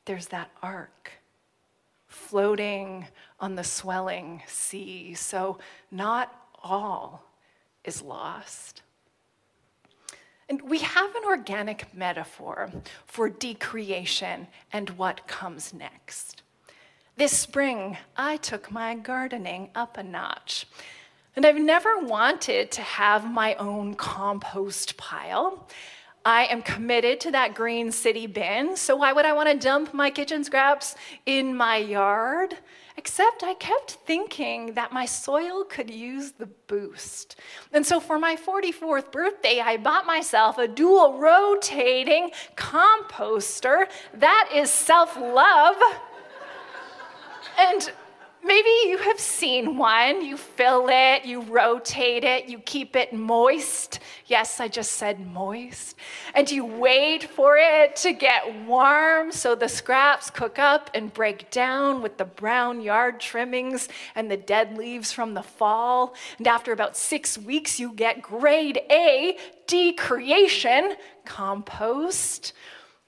there's 0.04 0.28
that 0.28 0.51
ark 0.62 1.12
floating 2.08 3.08
on 3.39 3.56
the 3.56 3.63
swelling 3.63 4.42
sea. 4.46 5.13
So 5.13 5.60
not 5.89 6.36
all 6.62 7.24
is 7.86 8.01
lost. 8.01 8.82
And 10.50 10.62
we 10.63 10.80
have 10.80 11.16
an 11.16 11.24
organic 11.25 11.94
metaphor 11.94 12.72
for 13.06 13.30
decreation 13.30 14.48
and 14.74 14.89
what 14.89 15.28
comes 15.28 15.74
next. 15.74 16.42
This 17.20 17.38
spring, 17.38 17.98
I 18.16 18.38
took 18.38 18.72
my 18.72 18.96
gardening 18.96 19.72
up 19.76 19.98
a 19.98 20.04
notch. 20.04 20.66
And 21.36 21.46
I've 21.46 21.60
never 21.60 22.00
wanted 22.00 22.72
to 22.72 22.82
have 22.82 23.30
my 23.30 23.56
own 23.56 23.96
compost 23.96 24.96
pile. 24.96 25.68
I 26.24 26.46
am 26.46 26.62
committed 26.62 27.20
to 27.20 27.32
that 27.32 27.56
green 27.56 27.92
city 27.92 28.26
bin, 28.26 28.78
so 28.78 28.96
why 28.96 29.12
would 29.12 29.26
I 29.26 29.34
want 29.34 29.50
to 29.50 29.58
dump 29.58 29.94
my 29.94 30.10
kitchen 30.10 30.46
scraps 30.46 30.96
in 31.26 31.58
my 31.58 31.76
yard? 31.76 32.58
Except 32.96 33.44
I 33.44 33.54
kept 33.56 33.92
thinking 34.06 34.76
that 34.76 34.94
my 34.94 35.06
soil 35.06 35.66
could 35.66 35.90
use 35.90 36.32
the 36.32 36.48
boost. 36.68 37.36
And 37.74 37.86
so 37.86 38.00
for 38.00 38.18
my 38.18 38.38
44th 38.38 39.12
birthday, 39.12 39.60
I 39.60 39.76
bought 39.76 40.06
myself 40.06 40.58
a 40.58 40.70
dual 40.70 41.20
rotating 41.20 42.32
composter. 42.56 43.90
That 44.14 44.52
is 44.56 44.72
self 44.72 45.18
love. 45.18 45.76
And 47.60 47.92
maybe 48.42 48.70
you 48.86 49.00
have 49.00 49.20
seen 49.20 49.75
one. 49.75 50.24
You 50.24 50.38
fill 50.38 50.88
it, 50.89 51.25
you 51.25 51.42
rotate 51.42 52.24
it, 52.24 52.48
you 52.48 52.60
keep 52.60 52.96
it 52.96 53.12
moist. 53.12 54.00
Yes, 54.28 54.62
I 54.62 54.70
just 54.70 54.94
said 54.94 55.20
moist. 55.28 55.98
And 56.34 56.50
you 56.50 56.63
wait 56.63 57.25
for 57.25 57.58
it 57.58 57.98
to 57.98 58.13
get 58.13 58.66
warm 58.66 59.34
so 59.34 59.56
the 59.56 59.68
scraps 59.68 60.30
cook 60.30 60.58
up 60.58 60.89
and 60.94 61.13
break 61.13 61.51
down 61.51 62.01
with 62.01 62.18
the 62.18 62.24
brown 62.24 62.80
yard 62.80 63.20
trimmings 63.20 63.89
and 64.16 64.32
the 64.32 64.38
dead 64.38 64.78
leaves 64.78 65.12
from 65.12 65.34
the 65.34 65.44
fall. 65.44 66.16
And 66.38 66.48
after 66.48 66.72
about 66.72 66.96
six 66.96 67.38
weeks, 67.38 67.78
you 67.78 67.92
get 67.92 68.22
grade 68.22 68.80
A 68.89 69.38
decreation 69.68 70.96
compost. 71.25 72.54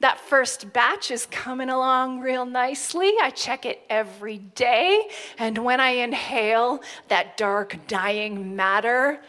That 0.01 0.19
first 0.19 0.73
batch 0.73 1.11
is 1.11 1.27
coming 1.27 1.69
along 1.69 2.21
real 2.21 2.45
nicely. 2.45 3.13
I 3.21 3.29
check 3.29 3.67
it 3.67 3.83
every 3.87 4.39
day. 4.39 5.07
And 5.37 5.59
when 5.59 5.79
I 5.79 5.89
inhale 5.89 6.81
that 7.07 7.37
dark, 7.37 7.77
dying 7.87 8.55
matter, 8.55 9.21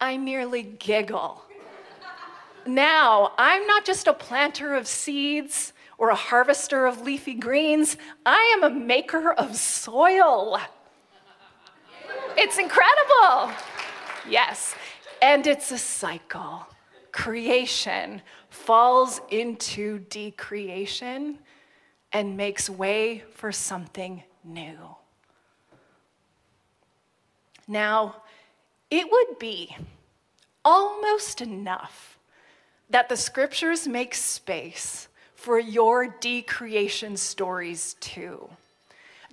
I 0.00 0.16
merely 0.16 0.62
giggle. 0.62 1.42
now, 2.66 3.32
I'm 3.36 3.66
not 3.66 3.84
just 3.84 4.06
a 4.06 4.14
planter 4.14 4.74
of 4.74 4.86
seeds 4.86 5.74
or 5.98 6.08
a 6.08 6.14
harvester 6.14 6.86
of 6.86 7.02
leafy 7.02 7.34
greens, 7.34 7.98
I 8.24 8.54
am 8.56 8.64
a 8.64 8.70
maker 8.70 9.32
of 9.32 9.54
soil. 9.56 10.58
It's 12.36 12.58
incredible. 12.58 13.52
Yes. 14.28 14.74
And 15.20 15.46
it's 15.46 15.70
a 15.70 15.78
cycle. 15.78 16.66
Creation 17.12 18.22
falls 18.64 19.20
into 19.30 19.98
decreation 20.08 21.38
and 22.12 22.36
makes 22.36 22.70
way 22.70 23.22
for 23.34 23.52
something 23.52 24.22
new. 24.42 24.96
Now, 27.68 28.22
it 28.90 29.10
would 29.10 29.38
be 29.38 29.76
almost 30.64 31.42
enough 31.42 32.18
that 32.88 33.08
the 33.08 33.16
scriptures 33.16 33.86
make 33.86 34.14
space 34.14 35.08
for 35.34 35.58
your 35.58 36.08
decreation 36.20 37.16
stories 37.16 37.94
too 38.00 38.48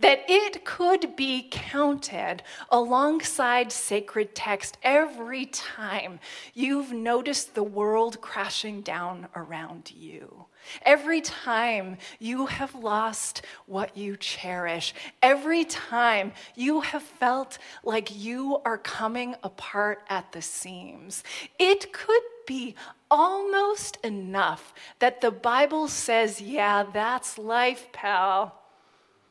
that 0.01 0.24
it 0.27 0.65
could 0.65 1.15
be 1.15 1.48
counted 1.50 2.43
alongside 2.70 3.72
sacred 3.72 4.36
text 4.36 4.77
every 4.84 5.46
time 5.46 6.20
you've 6.53 6.91
noticed 6.91 7.55
the 7.55 7.63
world 7.63 8.20
crashing 8.20 8.81
down 8.81 9.27
around 9.36 9.91
you. 9.91 10.46
Every 10.84 11.22
time 11.22 11.98
you 12.20 12.46
have 12.48 12.75
lost 12.75 13.43
what 13.65 13.98
you 13.98 14.15
cherish, 14.17 14.93
every 15.22 15.65
time 15.65 16.34
you 16.55 16.81
have 16.81 17.03
felt 17.03 17.58
like 17.84 18.15
you 18.15 18.62
are 18.65 18.77
coming 18.77 19.36
apart 19.43 20.03
at 20.10 20.31
the 20.31 20.41
seams, 20.41 21.24
it 21.58 21.91
could 21.93 22.22
be 22.46 22.75
almost 23.10 23.98
enough 24.03 24.74
that 25.00 25.22
the 25.22 25.31
Bible 25.31 25.88
says, 25.88 26.41
yeah, 26.41 26.84
that's 26.84 27.38
life, 27.38 27.91
pal. 27.91 28.60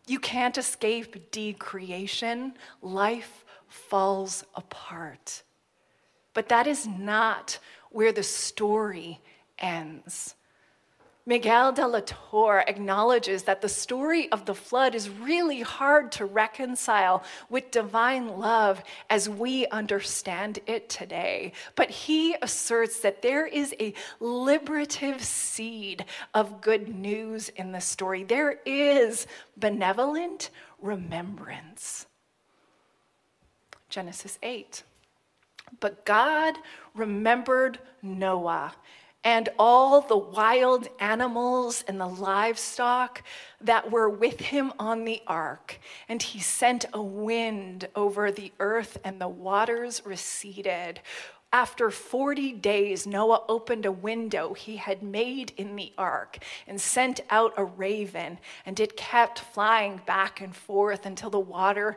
You 0.06 0.18
can't 0.18 0.58
escape 0.58 1.30
decreation. 1.30 2.54
Life 2.82 3.44
falls 3.68 4.44
apart. 4.54 5.42
But 6.34 6.48
that 6.48 6.66
is 6.66 6.86
not 6.86 7.58
where 7.90 8.12
the 8.12 8.22
story 8.22 9.20
ends. 9.58 10.34
Miguel 11.26 11.72
de 11.72 11.86
la 11.86 12.00
Torre 12.04 12.64
acknowledges 12.66 13.42
that 13.42 13.60
the 13.60 13.68
story 13.68 14.30
of 14.32 14.46
the 14.46 14.54
flood 14.54 14.94
is 14.94 15.10
really 15.10 15.60
hard 15.60 16.10
to 16.12 16.24
reconcile 16.24 17.22
with 17.48 17.70
divine 17.70 18.38
love 18.38 18.82
as 19.10 19.28
we 19.28 19.66
understand 19.68 20.58
it 20.66 20.88
today. 20.88 21.52
But 21.76 21.90
he 21.90 22.34
asserts 22.42 23.00
that 23.00 23.22
there 23.22 23.46
is 23.46 23.74
a 23.78 23.94
liberative 24.18 25.22
seed 25.22 26.04
of 26.34 26.60
good 26.60 26.88
news 26.88 27.50
in 27.50 27.72
the 27.72 27.80
story. 27.80 28.24
There 28.24 28.58
is 28.64 29.26
benevolent 29.56 30.50
remembrance. 30.80 32.06
Genesis 33.90 34.38
8. 34.42 34.84
But 35.78 36.04
God 36.04 36.56
remembered 36.94 37.78
Noah 38.02 38.72
and 39.22 39.48
all 39.58 40.00
the 40.00 40.16
wild 40.16 40.88
animals 40.98 41.84
and 41.86 42.00
the 42.00 42.06
livestock 42.06 43.22
that 43.60 43.90
were 43.90 44.08
with 44.08 44.40
him 44.40 44.72
on 44.78 45.04
the 45.04 45.22
ark. 45.26 45.78
And 46.08 46.22
he 46.22 46.40
sent 46.40 46.86
a 46.92 47.02
wind 47.02 47.88
over 47.94 48.32
the 48.32 48.52
earth, 48.58 48.98
and 49.04 49.20
the 49.20 49.28
waters 49.28 50.02
receded. 50.04 51.00
After 51.52 51.90
40 51.90 52.52
days, 52.52 53.06
Noah 53.06 53.42
opened 53.48 53.84
a 53.84 53.92
window 53.92 54.54
he 54.54 54.76
had 54.76 55.02
made 55.02 55.52
in 55.56 55.74
the 55.74 55.92
ark 55.98 56.38
and 56.66 56.80
sent 56.80 57.20
out 57.28 57.52
a 57.56 57.64
raven, 57.64 58.38
and 58.64 58.78
it 58.78 58.96
kept 58.96 59.40
flying 59.40 60.00
back 60.06 60.40
and 60.40 60.54
forth 60.54 61.04
until 61.04 61.30
the 61.30 61.40
water 61.40 61.96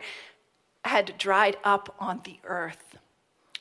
had 0.84 1.18
dried 1.18 1.56
up 1.64 1.96
on 2.00 2.22
the 2.26 2.40
earth. 2.44 2.98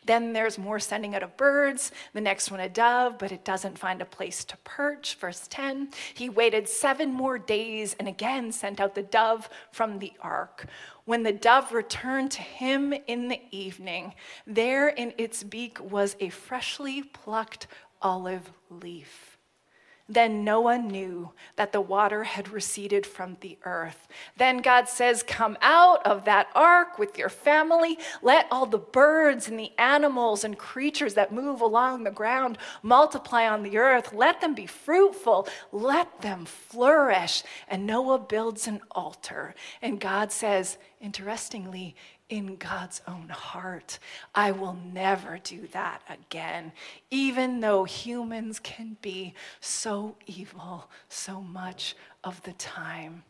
Then 0.04 0.32
there's 0.32 0.58
more 0.58 0.78
sending 0.78 1.14
out 1.14 1.22
of 1.22 1.36
birds, 1.36 1.92
the 2.12 2.20
next 2.20 2.50
one 2.50 2.60
a 2.60 2.68
dove, 2.68 3.18
but 3.18 3.32
it 3.32 3.44
doesn't 3.44 3.78
find 3.78 4.02
a 4.02 4.06
place 4.06 4.44
to 4.46 4.56
perch. 4.58 5.14
Verse 5.14 5.46
10 5.48 5.90
He 6.14 6.28
waited 6.28 6.68
seven 6.68 7.12
more 7.12 7.38
days 7.38 7.94
and 7.98 8.08
again 8.08 8.52
sent 8.52 8.80
out 8.80 8.94
the 8.94 9.02
dove 9.02 9.48
from 9.70 9.98
the 9.98 10.12
ark. 10.20 10.66
When 11.04 11.22
the 11.22 11.32
dove 11.32 11.72
returned 11.72 12.30
to 12.32 12.42
him 12.42 12.94
in 13.06 13.28
the 13.28 13.40
evening, 13.50 14.14
there 14.46 14.88
in 14.88 15.14
its 15.18 15.42
beak 15.42 15.80
was 15.80 16.16
a 16.20 16.28
freshly 16.28 17.02
plucked 17.02 17.66
olive 18.00 18.52
leaf. 18.70 19.31
Then 20.08 20.44
Noah 20.44 20.78
knew 20.78 21.30
that 21.56 21.72
the 21.72 21.80
water 21.80 22.24
had 22.24 22.48
receded 22.48 23.06
from 23.06 23.36
the 23.40 23.56
earth. 23.64 24.08
Then 24.36 24.58
God 24.58 24.88
says, 24.88 25.22
Come 25.22 25.56
out 25.62 26.04
of 26.04 26.24
that 26.24 26.48
ark 26.54 26.98
with 26.98 27.16
your 27.16 27.28
family. 27.28 27.98
Let 28.20 28.46
all 28.50 28.66
the 28.66 28.78
birds 28.78 29.48
and 29.48 29.58
the 29.58 29.72
animals 29.78 30.44
and 30.44 30.58
creatures 30.58 31.14
that 31.14 31.32
move 31.32 31.60
along 31.60 32.04
the 32.04 32.10
ground 32.10 32.58
multiply 32.82 33.46
on 33.46 33.62
the 33.62 33.78
earth. 33.78 34.12
Let 34.12 34.40
them 34.40 34.54
be 34.54 34.66
fruitful. 34.66 35.48
Let 35.70 36.20
them 36.20 36.44
flourish. 36.44 37.42
And 37.68 37.86
Noah 37.86 38.18
builds 38.18 38.66
an 38.66 38.80
altar. 38.90 39.54
And 39.80 40.00
God 40.00 40.32
says, 40.32 40.78
interestingly, 41.00 41.94
in 42.32 42.56
God's 42.56 43.02
own 43.06 43.28
heart. 43.28 43.98
I 44.34 44.52
will 44.52 44.78
never 44.90 45.36
do 45.36 45.66
that 45.72 46.00
again, 46.08 46.72
even 47.10 47.60
though 47.60 47.84
humans 47.84 48.58
can 48.58 48.96
be 49.02 49.34
so 49.60 50.16
evil 50.26 50.88
so 51.10 51.42
much 51.42 51.94
of 52.24 52.42
the 52.44 52.54
time. 52.54 53.24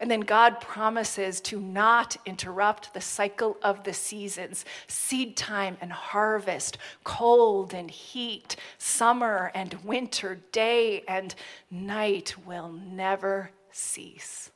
And 0.00 0.10
then 0.10 0.22
God 0.22 0.60
promises 0.60 1.40
to 1.42 1.60
not 1.60 2.16
interrupt 2.26 2.92
the 2.92 3.00
cycle 3.00 3.56
of 3.62 3.84
the 3.84 3.94
seasons 3.94 4.64
seed 4.88 5.36
time 5.36 5.76
and 5.80 5.92
harvest, 5.92 6.76
cold 7.04 7.72
and 7.72 7.88
heat, 7.88 8.56
summer 8.78 9.52
and 9.54 9.74
winter, 9.84 10.40
day 10.50 11.04
and 11.06 11.36
night 11.70 12.34
will 12.44 12.72
never 12.72 13.52
cease. 13.70 14.50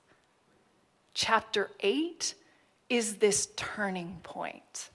Chapter 1.15 1.71
8 1.79 2.35
is 2.89 3.17
this 3.17 3.49
turning 3.57 4.21
point. 4.23 4.91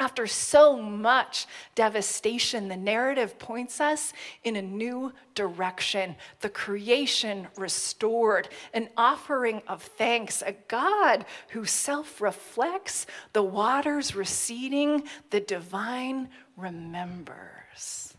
After 0.00 0.28
so 0.28 0.76
much 0.76 1.46
devastation, 1.74 2.68
the 2.68 2.76
narrative 2.76 3.36
points 3.36 3.80
us 3.80 4.12
in 4.44 4.54
a 4.54 4.62
new 4.62 5.12
direction. 5.34 6.14
The 6.40 6.50
creation 6.50 7.48
restored, 7.56 8.48
an 8.72 8.90
offering 8.96 9.60
of 9.66 9.82
thanks, 9.82 10.40
a 10.40 10.52
God 10.68 11.26
who 11.48 11.64
self 11.64 12.20
reflects, 12.20 13.06
the 13.32 13.42
waters 13.42 14.14
receding, 14.14 15.02
the 15.30 15.40
divine 15.40 16.28
remembers. 16.56 18.14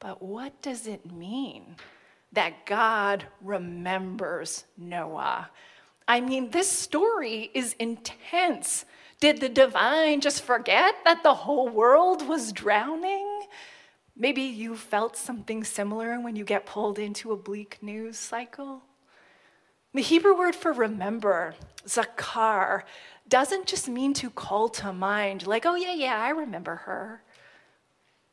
But 0.00 0.20
what 0.20 0.60
does 0.60 0.86
it 0.86 1.10
mean 1.10 1.76
that 2.32 2.66
God 2.66 3.24
remembers 3.40 4.64
Noah? 4.76 5.48
I 6.12 6.20
mean, 6.20 6.50
this 6.50 6.70
story 6.70 7.50
is 7.54 7.74
intense. 7.78 8.84
Did 9.18 9.40
the 9.40 9.48
divine 9.48 10.20
just 10.20 10.42
forget 10.42 10.94
that 11.06 11.22
the 11.22 11.32
whole 11.32 11.70
world 11.70 12.28
was 12.28 12.52
drowning? 12.52 13.46
Maybe 14.14 14.42
you 14.42 14.76
felt 14.76 15.16
something 15.16 15.64
similar 15.64 16.20
when 16.20 16.36
you 16.36 16.44
get 16.44 16.66
pulled 16.66 16.98
into 16.98 17.32
a 17.32 17.36
bleak 17.38 17.78
news 17.80 18.18
cycle. 18.18 18.82
The 19.94 20.02
Hebrew 20.02 20.36
word 20.36 20.54
for 20.54 20.70
remember, 20.70 21.54
zakar, 21.86 22.82
doesn't 23.26 23.66
just 23.66 23.88
mean 23.88 24.12
to 24.12 24.28
call 24.28 24.68
to 24.68 24.92
mind, 24.92 25.46
like, 25.46 25.64
oh, 25.64 25.76
yeah, 25.76 25.94
yeah, 25.94 26.18
I 26.18 26.28
remember 26.28 26.74
her. 26.84 27.22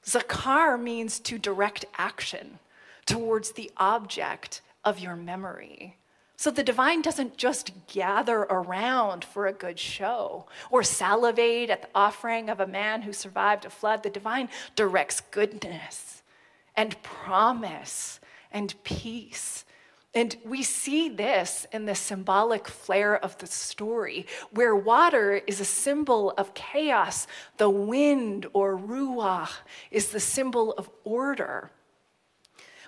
Zakar 0.06 0.78
means 0.78 1.18
to 1.22 1.38
direct 1.38 1.86
action 1.98 2.60
towards 3.06 3.54
the 3.54 3.72
object 3.78 4.60
of 4.84 5.00
your 5.00 5.16
memory. 5.16 5.99
So 6.40 6.52
the 6.52 6.64
divine 6.64 7.02
doesn't 7.02 7.36
just 7.36 7.74
gather 7.88 8.44
around 8.44 9.26
for 9.26 9.46
a 9.46 9.52
good 9.52 9.78
show 9.78 10.46
or 10.72 10.84
salivate 10.84 11.70
at 11.70 11.82
the 11.82 11.90
offering 11.94 12.50
of 12.50 12.62
a 12.62 12.66
man 12.66 13.02
who 13.02 13.12
survived 13.12 13.66
a 13.66 13.70
flood. 13.70 14.04
The 14.04 14.10
divine 14.10 14.48
directs 14.74 15.20
goodness 15.20 16.24
and 16.78 16.96
promise 17.04 18.22
and 18.54 18.74
peace. 18.86 19.66
And 20.16 20.38
we 20.46 20.64
see 20.64 21.10
this 21.10 21.68
in 21.74 21.84
the 21.84 21.94
symbolic 21.94 22.70
flair 22.70 23.18
of 23.18 23.38
the 23.40 23.48
story, 23.48 24.26
where 24.52 24.74
water 24.74 25.42
is 25.46 25.60
a 25.60 25.66
symbol 25.66 26.32
of 26.38 26.54
chaos, 26.54 27.28
the 27.58 27.70
wind 27.70 28.48
or 28.54 28.78
ruach 28.78 29.52
is 29.92 30.12
the 30.12 30.22
symbol 30.22 30.72
of 30.78 30.90
order 31.04 31.70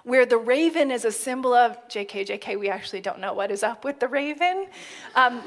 where 0.04 0.26
the 0.26 0.38
raven 0.38 0.92
is 0.92 1.06
a 1.06 1.12
symbol 1.12 1.54
of 1.54 1.78
JK, 1.88 2.28
JK, 2.28 2.60
we 2.60 2.70
actually 2.70 3.02
don't 3.02 3.20
know 3.20 3.34
what 3.34 3.52
is 3.52 3.64
up 3.64 3.84
with 3.84 4.00
the 4.00 4.08
raven. 4.08 4.68
Um, 5.16 5.42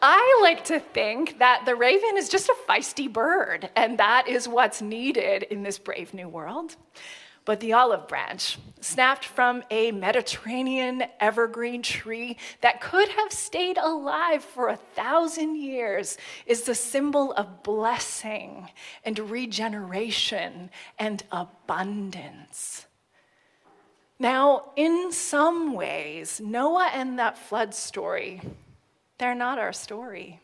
I 0.00 0.38
like 0.42 0.64
to 0.66 0.78
think 0.78 1.38
that 1.40 1.64
the 1.66 1.74
raven 1.74 2.16
is 2.16 2.28
just 2.28 2.48
a 2.48 2.54
feisty 2.68 3.12
bird, 3.12 3.68
and 3.74 3.98
that 3.98 4.28
is 4.28 4.46
what's 4.46 4.80
needed 4.80 5.42
in 5.44 5.62
this 5.62 5.78
brave 5.78 6.14
new 6.14 6.28
world. 6.28 6.76
But 7.44 7.60
the 7.60 7.72
olive 7.72 8.06
branch, 8.06 8.58
snapped 8.80 9.24
from 9.24 9.64
a 9.70 9.90
Mediterranean 9.90 11.04
evergreen 11.18 11.82
tree 11.82 12.36
that 12.60 12.82
could 12.82 13.08
have 13.08 13.32
stayed 13.32 13.78
alive 13.78 14.44
for 14.44 14.68
a 14.68 14.76
thousand 14.76 15.56
years, 15.56 16.18
is 16.46 16.62
the 16.62 16.74
symbol 16.74 17.32
of 17.32 17.62
blessing 17.62 18.68
and 19.02 19.18
regeneration 19.18 20.68
and 20.98 21.22
abundance. 21.32 22.86
Now, 24.18 24.72
in 24.74 25.12
some 25.12 25.74
ways, 25.74 26.40
Noah 26.40 26.90
and 26.92 27.18
that 27.18 27.38
flood 27.38 27.72
story, 27.74 28.40
they're 29.18 29.34
not 29.34 29.58
our 29.58 29.72
story. 29.72 30.40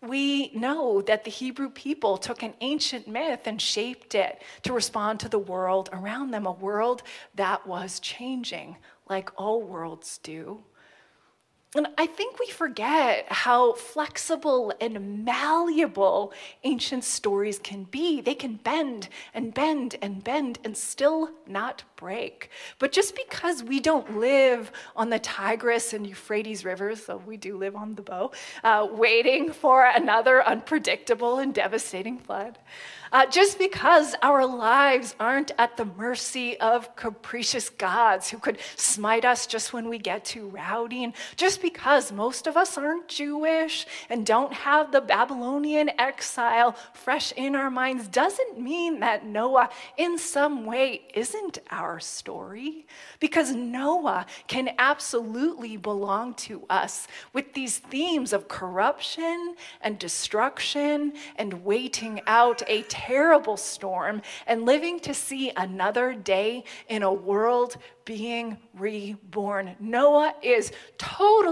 We 0.00 0.52
know 0.54 1.02
that 1.02 1.24
the 1.24 1.30
Hebrew 1.30 1.70
people 1.70 2.16
took 2.16 2.42
an 2.42 2.54
ancient 2.60 3.08
myth 3.08 3.40
and 3.46 3.60
shaped 3.60 4.14
it 4.14 4.40
to 4.62 4.72
respond 4.72 5.20
to 5.20 5.28
the 5.28 5.38
world 5.38 5.90
around 5.92 6.30
them, 6.30 6.46
a 6.46 6.52
world 6.52 7.02
that 7.34 7.66
was 7.66 8.00
changing, 8.00 8.76
like 9.08 9.30
all 9.36 9.60
worlds 9.60 10.18
do. 10.22 10.62
And 11.74 11.86
I 11.98 12.06
think 12.06 12.38
we 12.38 12.46
forget 12.46 13.26
how 13.28 13.74
flexible 13.74 14.72
and 14.80 15.22
malleable 15.26 16.32
ancient 16.64 17.04
stories 17.04 17.58
can 17.58 17.84
be. 17.84 18.22
They 18.22 18.34
can 18.34 18.54
bend 18.54 19.10
and 19.34 19.52
bend 19.52 19.96
and 20.00 20.24
bend 20.24 20.60
and 20.64 20.74
still 20.74 21.30
not 21.46 21.84
break. 21.96 22.48
But 22.78 22.92
just 22.92 23.14
because 23.14 23.62
we 23.62 23.80
don't 23.80 24.18
live 24.18 24.72
on 24.96 25.10
the 25.10 25.18
Tigris 25.18 25.92
and 25.92 26.06
Euphrates 26.06 26.64
rivers, 26.64 27.04
though 27.04 27.18
we 27.18 27.36
do 27.36 27.58
live 27.58 27.76
on 27.76 27.96
the 27.96 28.02
bow, 28.02 28.30
uh, 28.64 28.88
waiting 28.90 29.52
for 29.52 29.84
another 29.84 30.42
unpredictable 30.42 31.38
and 31.38 31.52
devastating 31.52 32.18
flood, 32.18 32.58
uh, 33.12 33.26
just 33.26 33.58
because 33.58 34.14
our 34.22 34.46
lives 34.46 35.14
aren't 35.18 35.50
at 35.58 35.76
the 35.76 35.84
mercy 35.84 36.58
of 36.60 36.94
capricious 36.96 37.68
gods 37.68 38.30
who 38.30 38.38
could 38.38 38.58
smite 38.76 39.24
us 39.24 39.46
just 39.46 39.72
when 39.72 39.88
we 39.88 39.98
get 39.98 40.24
too 40.24 40.48
rowdy, 40.48 41.04
and 41.04 41.12
just 41.36 41.57
because 41.58 42.12
most 42.12 42.46
of 42.46 42.56
us 42.56 42.78
aren't 42.78 43.08
Jewish 43.08 43.86
and 44.08 44.24
don't 44.24 44.52
have 44.52 44.92
the 44.92 45.00
Babylonian 45.00 45.90
exile 45.98 46.76
fresh 46.92 47.32
in 47.32 47.54
our 47.54 47.70
minds, 47.70 48.08
doesn't 48.08 48.60
mean 48.60 49.00
that 49.00 49.26
Noah 49.26 49.68
in 49.96 50.18
some 50.18 50.64
way 50.64 51.02
isn't 51.14 51.58
our 51.70 52.00
story. 52.00 52.86
Because 53.20 53.52
Noah 53.52 54.26
can 54.46 54.70
absolutely 54.78 55.76
belong 55.76 56.34
to 56.34 56.64
us 56.70 57.06
with 57.32 57.52
these 57.54 57.78
themes 57.78 58.32
of 58.32 58.48
corruption 58.48 59.54
and 59.80 59.98
destruction 59.98 61.12
and 61.36 61.64
waiting 61.64 62.20
out 62.26 62.62
a 62.66 62.82
terrible 62.82 63.56
storm 63.56 64.22
and 64.46 64.64
living 64.64 65.00
to 65.00 65.14
see 65.14 65.52
another 65.56 66.14
day 66.14 66.64
in 66.88 67.02
a 67.02 67.12
world 67.12 67.76
being 68.04 68.56
reborn. 68.72 69.76
Noah 69.78 70.34
is 70.42 70.72
totally 70.96 71.47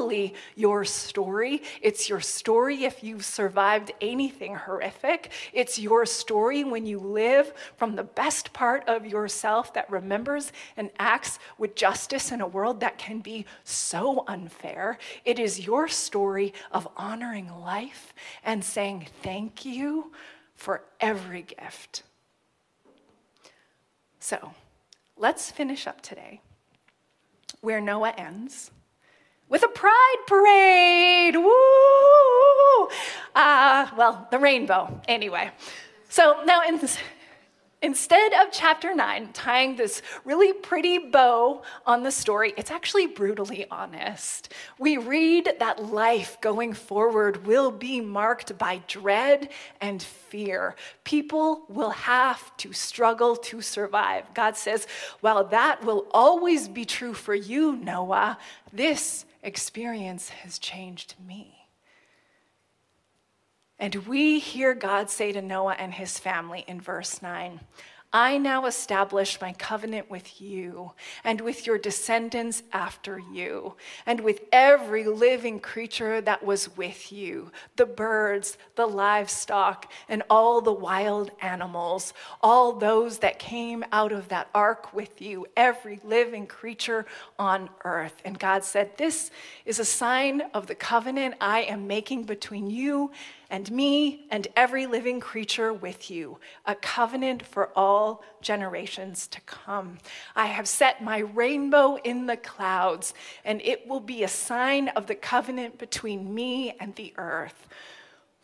your 0.54 0.84
story. 0.84 1.62
It's 1.80 2.08
your 2.08 2.20
story 2.20 2.84
if 2.84 3.02
you've 3.02 3.24
survived 3.24 3.92
anything 4.00 4.54
horrific. 4.54 5.32
It's 5.52 5.78
your 5.78 6.06
story 6.06 6.64
when 6.64 6.86
you 6.86 6.98
live 6.98 7.52
from 7.76 7.96
the 7.96 8.04
best 8.04 8.52
part 8.52 8.88
of 8.88 9.06
yourself 9.06 9.72
that 9.74 9.90
remembers 9.90 10.52
and 10.76 10.90
acts 10.98 11.38
with 11.58 11.74
justice 11.74 12.32
in 12.32 12.40
a 12.40 12.46
world 12.46 12.80
that 12.80 12.98
can 12.98 13.20
be 13.20 13.46
so 13.64 14.24
unfair. 14.26 14.98
It 15.24 15.38
is 15.38 15.66
your 15.66 15.88
story 15.88 16.52
of 16.72 16.88
honoring 16.96 17.50
life 17.60 18.14
and 18.44 18.64
saying 18.64 19.06
thank 19.22 19.64
you 19.64 20.12
for 20.54 20.82
every 21.00 21.42
gift. 21.42 22.02
So, 24.18 24.52
let's 25.16 25.50
finish 25.50 25.86
up 25.86 26.00
today 26.00 26.40
where 27.60 27.80
Noah 27.80 28.14
ends 28.18 28.70
with 29.48 29.62
a 29.62 29.68
pride 29.68 30.16
parade. 30.26 31.36
Woo! 31.36 32.88
Uh, 33.34 33.88
well, 33.96 34.26
the 34.30 34.38
rainbow, 34.38 35.00
anyway. 35.08 35.50
So 36.08 36.42
now 36.44 36.62
in 36.66 36.78
Instead 37.82 38.32
of 38.32 38.50
chapter 38.50 38.94
9 38.94 39.32
tying 39.34 39.76
this 39.76 40.00
really 40.24 40.54
pretty 40.54 40.98
bow 40.98 41.62
on 41.84 42.02
the 42.02 42.10
story, 42.10 42.54
it's 42.56 42.70
actually 42.70 43.06
brutally 43.06 43.66
honest. 43.70 44.52
We 44.78 44.96
read 44.96 45.50
that 45.58 45.84
life 45.84 46.40
going 46.40 46.72
forward 46.72 47.46
will 47.46 47.70
be 47.70 48.00
marked 48.00 48.56
by 48.56 48.80
dread 48.88 49.50
and 49.80 50.02
fear. 50.02 50.74
People 51.04 51.64
will 51.68 51.90
have 51.90 52.56
to 52.56 52.72
struggle 52.72 53.36
to 53.36 53.60
survive. 53.60 54.24
God 54.32 54.56
says, 54.56 54.86
while 55.20 55.44
that 55.44 55.84
will 55.84 56.06
always 56.12 56.68
be 56.68 56.86
true 56.86 57.12
for 57.12 57.34
you, 57.34 57.76
Noah, 57.76 58.38
this 58.72 59.26
experience 59.46 60.28
has 60.28 60.58
changed 60.58 61.14
me. 61.24 61.68
And 63.78 63.94
we 64.06 64.38
hear 64.38 64.74
God 64.74 65.08
say 65.08 65.32
to 65.32 65.40
Noah 65.40 65.76
and 65.78 65.94
his 65.94 66.18
family 66.18 66.64
in 66.66 66.80
verse 66.80 67.22
9 67.22 67.60
I 68.12 68.38
now 68.38 68.66
establish 68.66 69.40
my 69.40 69.52
covenant 69.52 70.10
with 70.10 70.40
you 70.40 70.92
and 71.24 71.40
with 71.40 71.66
your 71.66 71.76
descendants 71.76 72.62
after 72.72 73.18
you, 73.18 73.74
and 74.06 74.20
with 74.20 74.42
every 74.52 75.04
living 75.04 75.60
creature 75.60 76.20
that 76.20 76.44
was 76.44 76.76
with 76.76 77.12
you 77.12 77.50
the 77.76 77.86
birds, 77.86 78.56
the 78.76 78.86
livestock, 78.86 79.90
and 80.08 80.22
all 80.30 80.60
the 80.60 80.72
wild 80.72 81.30
animals, 81.40 82.14
all 82.40 82.72
those 82.72 83.18
that 83.18 83.38
came 83.38 83.84
out 83.92 84.12
of 84.12 84.28
that 84.28 84.48
ark 84.54 84.94
with 84.94 85.20
you, 85.20 85.46
every 85.56 86.00
living 86.04 86.46
creature 86.46 87.06
on 87.38 87.68
earth. 87.84 88.22
And 88.24 88.38
God 88.38 88.64
said, 88.64 88.96
This 88.96 89.30
is 89.64 89.78
a 89.78 89.84
sign 89.84 90.42
of 90.54 90.66
the 90.66 90.74
covenant 90.74 91.34
I 91.40 91.62
am 91.62 91.86
making 91.86 92.24
between 92.24 92.70
you 92.70 93.10
and 93.50 93.70
me 93.70 94.26
and 94.30 94.48
every 94.56 94.86
living 94.86 95.20
creature 95.20 95.72
with 95.72 96.10
you, 96.10 96.38
a 96.64 96.74
covenant 96.74 97.44
for 97.44 97.70
all 97.76 98.24
generations 98.40 99.26
to 99.28 99.40
come. 99.42 99.98
I 100.34 100.46
have 100.46 100.68
set 100.68 101.02
my 101.02 101.18
rainbow 101.18 101.96
in 101.96 102.26
the 102.26 102.36
clouds, 102.36 103.14
and 103.44 103.60
it 103.62 103.86
will 103.86 104.00
be 104.00 104.22
a 104.22 104.28
sign 104.28 104.88
of 104.88 105.06
the 105.06 105.14
covenant 105.14 105.78
between 105.78 106.34
me 106.34 106.74
and 106.80 106.94
the 106.96 107.12
earth. 107.16 107.68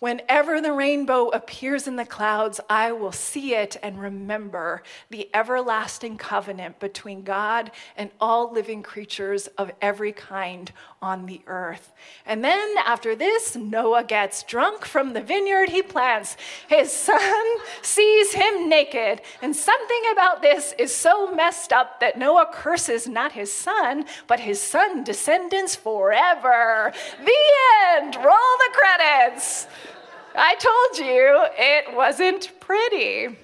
Whenever 0.02 0.60
the 0.60 0.72
rainbow 0.72 1.28
appears 1.28 1.86
in 1.86 1.94
the 1.94 2.04
clouds, 2.04 2.58
I 2.68 2.90
will 2.90 3.12
see 3.12 3.54
it 3.54 3.76
and 3.84 4.00
remember 4.00 4.82
the 5.10 5.28
everlasting 5.32 6.16
covenant 6.16 6.80
between 6.80 7.22
God 7.22 7.70
and 7.96 8.10
all 8.20 8.52
living 8.52 8.82
creatures 8.82 9.46
of 9.56 9.70
every 9.80 10.10
kind 10.10 10.72
on 11.00 11.26
the 11.26 11.40
earth. 11.46 11.92
And 12.26 12.42
then 12.42 12.74
after 12.84 13.14
this, 13.14 13.54
Noah 13.54 14.02
gets 14.02 14.42
drunk 14.42 14.84
from 14.84 15.12
the 15.12 15.20
vineyard 15.20 15.68
he 15.68 15.82
plants. 15.82 16.36
His 16.66 16.90
son 16.90 17.44
sees 17.80 18.32
him 18.32 18.68
naked. 18.68 19.20
And 19.40 19.54
something 19.54 20.02
about 20.10 20.42
this 20.42 20.74
is 20.80 20.92
so 20.92 21.32
messed 21.32 21.72
up 21.72 22.00
that 22.00 22.18
Noah 22.18 22.50
curses 22.52 23.06
not 23.06 23.30
his 23.30 23.52
son, 23.52 24.06
but 24.26 24.40
his 24.40 24.60
son 24.60 25.04
descendants 25.04 25.76
forever. 25.76 26.92
The 27.24 27.38
end. 27.94 28.16
Roll 28.16 28.24
the 28.24 28.72
credits. 28.72 29.68
I 30.34 30.54
told 30.56 31.06
you 31.06 31.46
it 31.58 31.94
wasn't 31.94 32.52
pretty. 32.60 33.36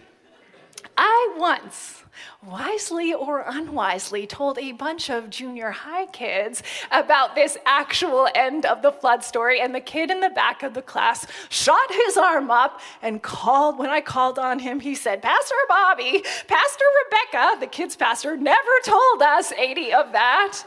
I 0.97 1.35
once, 1.37 2.03
wisely 2.45 3.13
or 3.13 3.45
unwisely, 3.47 4.27
told 4.27 4.59
a 4.59 4.73
bunch 4.73 5.11
of 5.11 5.31
junior 5.31 5.71
high 5.71 6.07
kids 6.07 6.63
about 6.91 7.35
this 7.35 7.57
actual 7.67 8.29
end 8.35 8.65
of 8.65 8.83
the 8.83 8.91
flood 8.91 9.23
story, 9.23 9.61
and 9.61 9.75
the 9.75 9.81
kid 9.81 10.11
in 10.11 10.21
the 10.21 10.31
back 10.31 10.63
of 10.63 10.75
the 10.75 10.83
class 10.83 11.27
shot 11.51 11.93
his 11.93 12.17
arm 12.17 12.51
up 12.51 12.81
and 13.03 13.23
called. 13.23 13.79
When 13.79 13.91
I 13.91 14.01
called 14.01 14.39
on 14.39 14.59
him, 14.59 14.81
he 14.81 14.95
said, 14.95 15.23
Pastor 15.23 15.55
Bobby, 15.69 16.25
Pastor 16.47 16.85
Rebecca, 17.05 17.61
the 17.61 17.67
kid's 17.67 17.97
pastor, 17.97 18.37
never 18.37 18.71
told 18.85 19.23
us 19.23 19.53
80 19.53 19.93
of 19.93 20.13
that. 20.13 20.65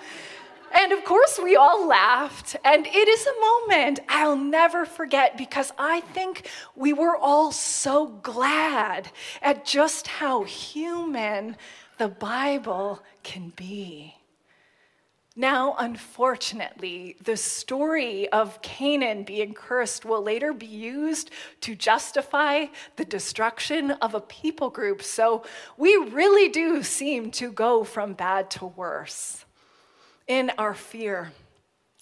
And 0.73 0.91
of 0.91 1.03
course, 1.03 1.39
we 1.41 1.55
all 1.55 1.87
laughed. 1.87 2.55
And 2.63 2.87
it 2.87 3.07
is 3.07 3.27
a 3.27 3.39
moment 3.41 3.99
I'll 4.07 4.37
never 4.37 4.85
forget 4.85 5.37
because 5.37 5.71
I 5.77 6.01
think 6.01 6.49
we 6.75 6.93
were 6.93 7.15
all 7.15 7.51
so 7.51 8.07
glad 8.07 9.11
at 9.41 9.65
just 9.65 10.07
how 10.07 10.43
human 10.43 11.57
the 11.97 12.07
Bible 12.07 13.01
can 13.23 13.53
be. 13.55 14.15
Now, 15.35 15.75
unfortunately, 15.79 17.15
the 17.23 17.37
story 17.37 18.29
of 18.29 18.61
Canaan 18.61 19.23
being 19.23 19.53
cursed 19.53 20.03
will 20.03 20.21
later 20.21 20.51
be 20.51 20.65
used 20.65 21.31
to 21.61 21.73
justify 21.73 22.65
the 22.97 23.05
destruction 23.05 23.91
of 23.91 24.13
a 24.13 24.19
people 24.19 24.69
group. 24.69 25.01
So 25.01 25.43
we 25.77 25.95
really 25.95 26.49
do 26.49 26.83
seem 26.83 27.31
to 27.31 27.51
go 27.51 27.85
from 27.85 28.13
bad 28.13 28.49
to 28.51 28.65
worse 28.65 29.45
in 30.27 30.51
our 30.57 30.73
fear 30.73 31.31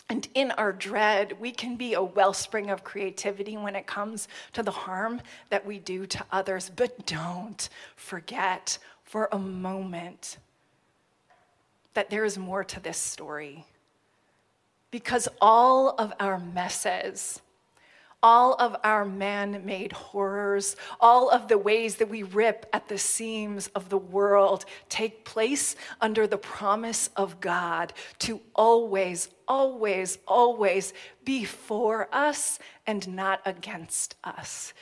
and 0.09 0.27
in 0.33 0.49
our 0.51 0.71
dread, 0.71 1.39
we 1.39 1.51
can 1.51 1.75
be 1.75 1.93
a 1.93 2.01
wellspring 2.01 2.71
of 2.71 2.83
creativity 2.83 3.55
when 3.57 3.75
it 3.75 3.85
comes 3.85 4.27
to 4.53 4.63
the 4.63 4.71
harm 4.71 5.21
that 5.49 5.65
we 5.65 5.77
do 5.77 6.07
to 6.07 6.25
others. 6.31 6.71
But 6.75 7.05
don't 7.05 7.69
forget 7.95 8.79
for 9.03 9.29
a 9.31 9.37
moment 9.37 10.37
that 11.93 12.09
there 12.09 12.25
is 12.25 12.39
more 12.39 12.63
to 12.63 12.79
this 12.79 12.97
story. 12.97 13.65
Because 14.89 15.27
all 15.39 15.89
of 15.89 16.11
our 16.19 16.39
messes, 16.39 17.39
all 18.21 18.53
of 18.55 18.75
our 18.83 19.05
man 19.05 19.65
made 19.65 19.91
horrors, 19.91 20.75
all 20.99 21.29
of 21.29 21.47
the 21.47 21.57
ways 21.57 21.95
that 21.95 22.09
we 22.09 22.23
rip 22.23 22.65
at 22.73 22.87
the 22.87 22.97
seams 22.97 23.67
of 23.75 23.89
the 23.89 23.97
world 23.97 24.65
take 24.89 25.23
place 25.23 25.75
under 26.01 26.27
the 26.27 26.37
promise 26.37 27.09
of 27.15 27.39
God 27.39 27.93
to 28.19 28.41
always, 28.55 29.29
always, 29.47 30.17
always 30.27 30.93
be 31.23 31.45
for 31.45 32.09
us 32.13 32.59
and 32.85 33.07
not 33.07 33.41
against 33.45 34.15
us. 34.23 34.73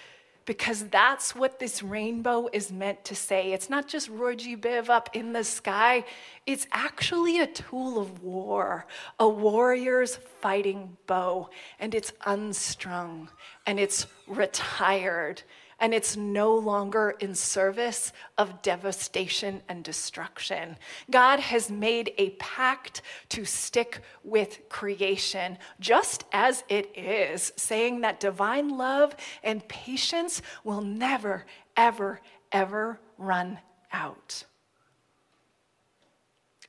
Because 0.48 0.86
that's 0.86 1.36
what 1.36 1.60
this 1.60 1.84
rainbow 1.84 2.48
is 2.54 2.72
meant 2.72 3.04
to 3.04 3.14
say. 3.14 3.52
It's 3.52 3.70
not 3.70 3.86
just 3.86 4.08
Roy 4.08 4.34
G. 4.34 4.56
Biv 4.56 4.90
up 4.90 5.10
in 5.14 5.34
the 5.34 5.44
sky, 5.44 6.06
it's 6.46 6.66
actually 6.72 7.40
a 7.40 7.48
tool 7.48 8.00
of 8.00 8.24
war, 8.24 8.88
a 9.20 9.28
warrior's 9.28 10.16
fighting 10.16 10.96
bow, 11.06 11.50
and 11.80 11.94
it's 11.94 12.14
unstrung 12.26 13.30
and 13.66 13.78
it's 13.78 14.08
retired 14.26 15.44
and 15.80 15.94
it's 15.94 16.18
no 16.18 16.56
longer 16.56 17.16
in 17.20 17.36
service 17.36 18.12
of 18.38 18.62
devastation 18.62 19.62
and 19.70 19.84
destruction. 19.84 20.78
God 21.10 21.40
has 21.40 21.70
made 21.70 22.14
a 22.18 22.32
pact 22.32 23.02
to 23.30 23.46
stick 23.46 24.02
with 24.24 24.70
creation 24.70 25.58
just 25.80 26.24
as 26.32 26.64
it 26.70 26.98
is, 26.98 27.54
saying 27.56 28.02
that 28.02 28.20
divine 28.20 28.78
love 28.78 29.16
and 29.44 29.68
patience 29.68 30.42
will 30.64 30.82
never, 30.82 31.46
ever, 31.76 32.22
ever 32.52 33.00
run 33.18 33.60
out. 33.94 34.44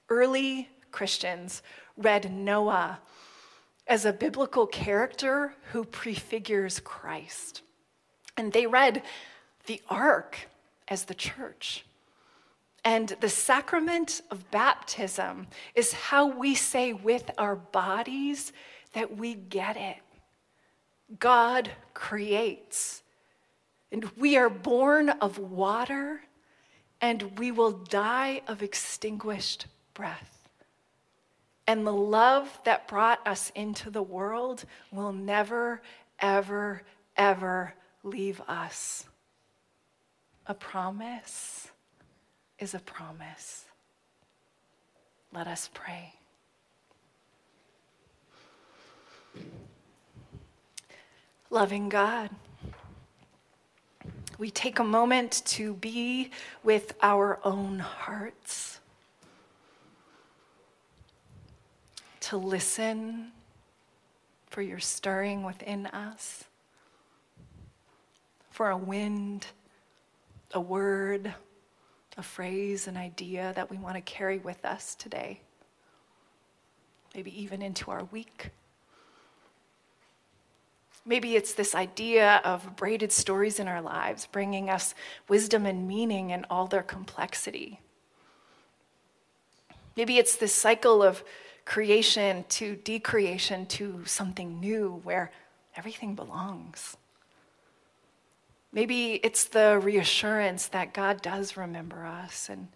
Early 0.09 0.69
Christians 0.91 1.63
read 1.97 2.33
Noah 2.33 3.01
as 3.87 4.05
a 4.05 4.13
biblical 4.13 4.67
character 4.67 5.55
who 5.73 5.85
prefigures 5.85 6.81
Christ. 6.81 7.63
And 8.39 8.53
they 8.53 8.67
read 8.69 9.03
the 9.67 9.83
ark 9.91 10.49
as 10.87 11.05
the 11.05 11.15
church. 11.15 11.85
And 12.85 13.09
the 13.21 13.29
sacrament 13.29 14.23
of 14.31 14.49
baptism 14.53 15.49
is 15.75 15.93
how 15.93 16.29
we 16.29 16.55
say 16.55 16.93
with 16.93 17.31
our 17.37 17.57
bodies 17.57 18.53
that 18.93 19.17
we 19.17 19.35
get 19.35 19.77
it. 19.77 19.97
God 21.19 21.71
creates. 21.95 23.03
And 23.91 24.05
we 24.17 24.37
are 24.37 24.49
born 24.49 25.11
of 25.11 25.39
water, 25.39 26.21
and 27.01 27.39
we 27.39 27.51
will 27.51 27.73
die 27.73 28.43
of 28.47 28.63
extinguished 28.63 29.67
breath. 29.95 30.49
And 31.67 31.85
the 31.85 31.93
love 31.93 32.61
that 32.65 32.87
brought 32.87 33.27
us 33.27 33.51
into 33.57 33.91
the 33.91 34.03
world 34.03 34.65
will 34.93 35.13
never, 35.13 35.83
ever, 36.21 36.83
ever 37.17 37.75
leave 38.03 38.41
us. 38.49 39.05
A 40.47 40.55
promise 40.55 41.69
is 42.59 42.75
a 42.75 42.79
promise. 42.79 43.67
Let 45.33 45.47
us 45.47 45.69
pray. 45.75 46.15
Loving 51.51 51.89
God, 51.89 52.31
we 54.39 54.51
take 54.51 54.79
a 54.79 54.85
moment 54.85 55.43
to 55.47 55.75
be 55.75 56.31
with 56.63 56.95
our 57.03 57.41
own 57.43 57.79
hearts, 57.79 58.81
to 62.21 62.37
listen 62.37 63.33
for 64.47 64.61
your 64.61 64.79
stirring 64.79 65.43
within 65.43 65.87
us 65.87 66.45
for 68.59 68.71
a 68.71 68.77
wind, 68.77 69.47
a 70.53 70.59
word, 70.61 71.33
a 72.17 72.23
phrase, 72.25 72.89
an 72.89 72.97
idea 72.97 73.53
that 73.55 73.71
we 73.71 73.79
want 73.79 73.95
to 73.95 74.01
carry 74.01 74.39
with 74.39 74.65
us 74.65 74.97
today, 74.97 75.41
maybe 77.15 77.41
even 77.41 77.63
into 77.63 77.93
our 77.93 78.03
week. 78.07 78.51
Maybe 81.07 81.37
it's 81.37 81.55
this 81.55 81.77
idea 81.77 82.41
of 82.45 82.75
braided 82.75 83.13
stories 83.13 83.61
in 83.61 83.69
our 83.69 83.81
lives, 83.81 84.27
bringing 84.27 84.69
us 84.69 84.93
wisdom 85.29 85.65
and 85.65 85.87
meaning 85.87 86.31
in 86.31 86.45
all 86.51 86.67
their 86.67 86.83
complexity. 86.83 87.79
Maybe 89.97 90.19
it's 90.19 90.35
this 90.35 90.53
cycle 90.53 91.01
of 91.01 91.23
creation 91.65 92.45
to 92.49 92.75
decreation 92.75 93.67
to 93.67 94.05
something 94.05 94.59
new 94.59 95.01
where 95.05 95.31
everything 95.77 96.17
belongs. 96.17 96.97
Maybe 98.73 99.15
it's 99.15 99.45
the 99.45 99.81
reassurance 99.83 100.69
that 100.69 100.93
God 100.93 101.23
does 101.23 101.57
remember 101.57 102.05
us 102.05 102.49
and 102.49 102.69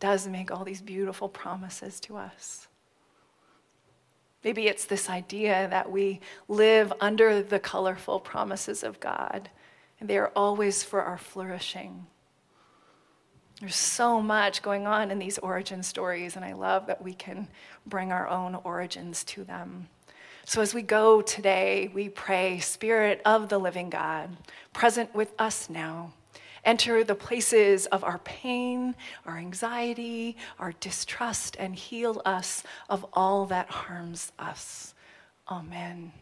does 0.00 0.26
make 0.28 0.50
all 0.50 0.64
these 0.64 0.80
beautiful 0.82 1.28
promises 1.28 2.00
to 2.00 2.16
us. 2.16 2.68
Maybe 4.44 4.66
it's 4.68 4.84
this 4.84 5.10
idea 5.10 5.66
that 5.70 5.90
we 5.90 6.20
live 6.46 6.92
under 7.00 7.42
the 7.42 7.58
colorful 7.58 8.20
promises 8.20 8.84
of 8.84 9.00
God, 9.00 9.50
and 9.98 10.08
they 10.08 10.18
are 10.18 10.32
always 10.36 10.82
for 10.84 11.02
our 11.02 11.18
flourishing. 11.18 12.06
There's 13.60 13.74
so 13.74 14.20
much 14.20 14.62
going 14.62 14.86
on 14.86 15.10
in 15.10 15.18
these 15.18 15.38
origin 15.38 15.82
stories, 15.82 16.36
and 16.36 16.44
I 16.44 16.52
love 16.52 16.86
that 16.86 17.02
we 17.02 17.12
can 17.12 17.48
bring 17.84 18.12
our 18.12 18.28
own 18.28 18.54
origins 18.62 19.24
to 19.24 19.42
them. 19.42 19.88
So 20.48 20.62
as 20.62 20.72
we 20.72 20.80
go 20.80 21.20
today, 21.20 21.90
we 21.92 22.08
pray, 22.08 22.58
Spirit 22.60 23.20
of 23.26 23.50
the 23.50 23.58
living 23.58 23.90
God, 23.90 24.34
present 24.72 25.14
with 25.14 25.30
us 25.38 25.68
now. 25.68 26.14
Enter 26.64 27.04
the 27.04 27.14
places 27.14 27.84
of 27.84 28.02
our 28.02 28.16
pain, 28.20 28.94
our 29.26 29.36
anxiety, 29.36 30.38
our 30.58 30.72
distrust, 30.80 31.54
and 31.58 31.76
heal 31.76 32.22
us 32.24 32.62
of 32.88 33.04
all 33.12 33.44
that 33.44 33.68
harms 33.68 34.32
us. 34.38 34.94
Amen. 35.50 36.12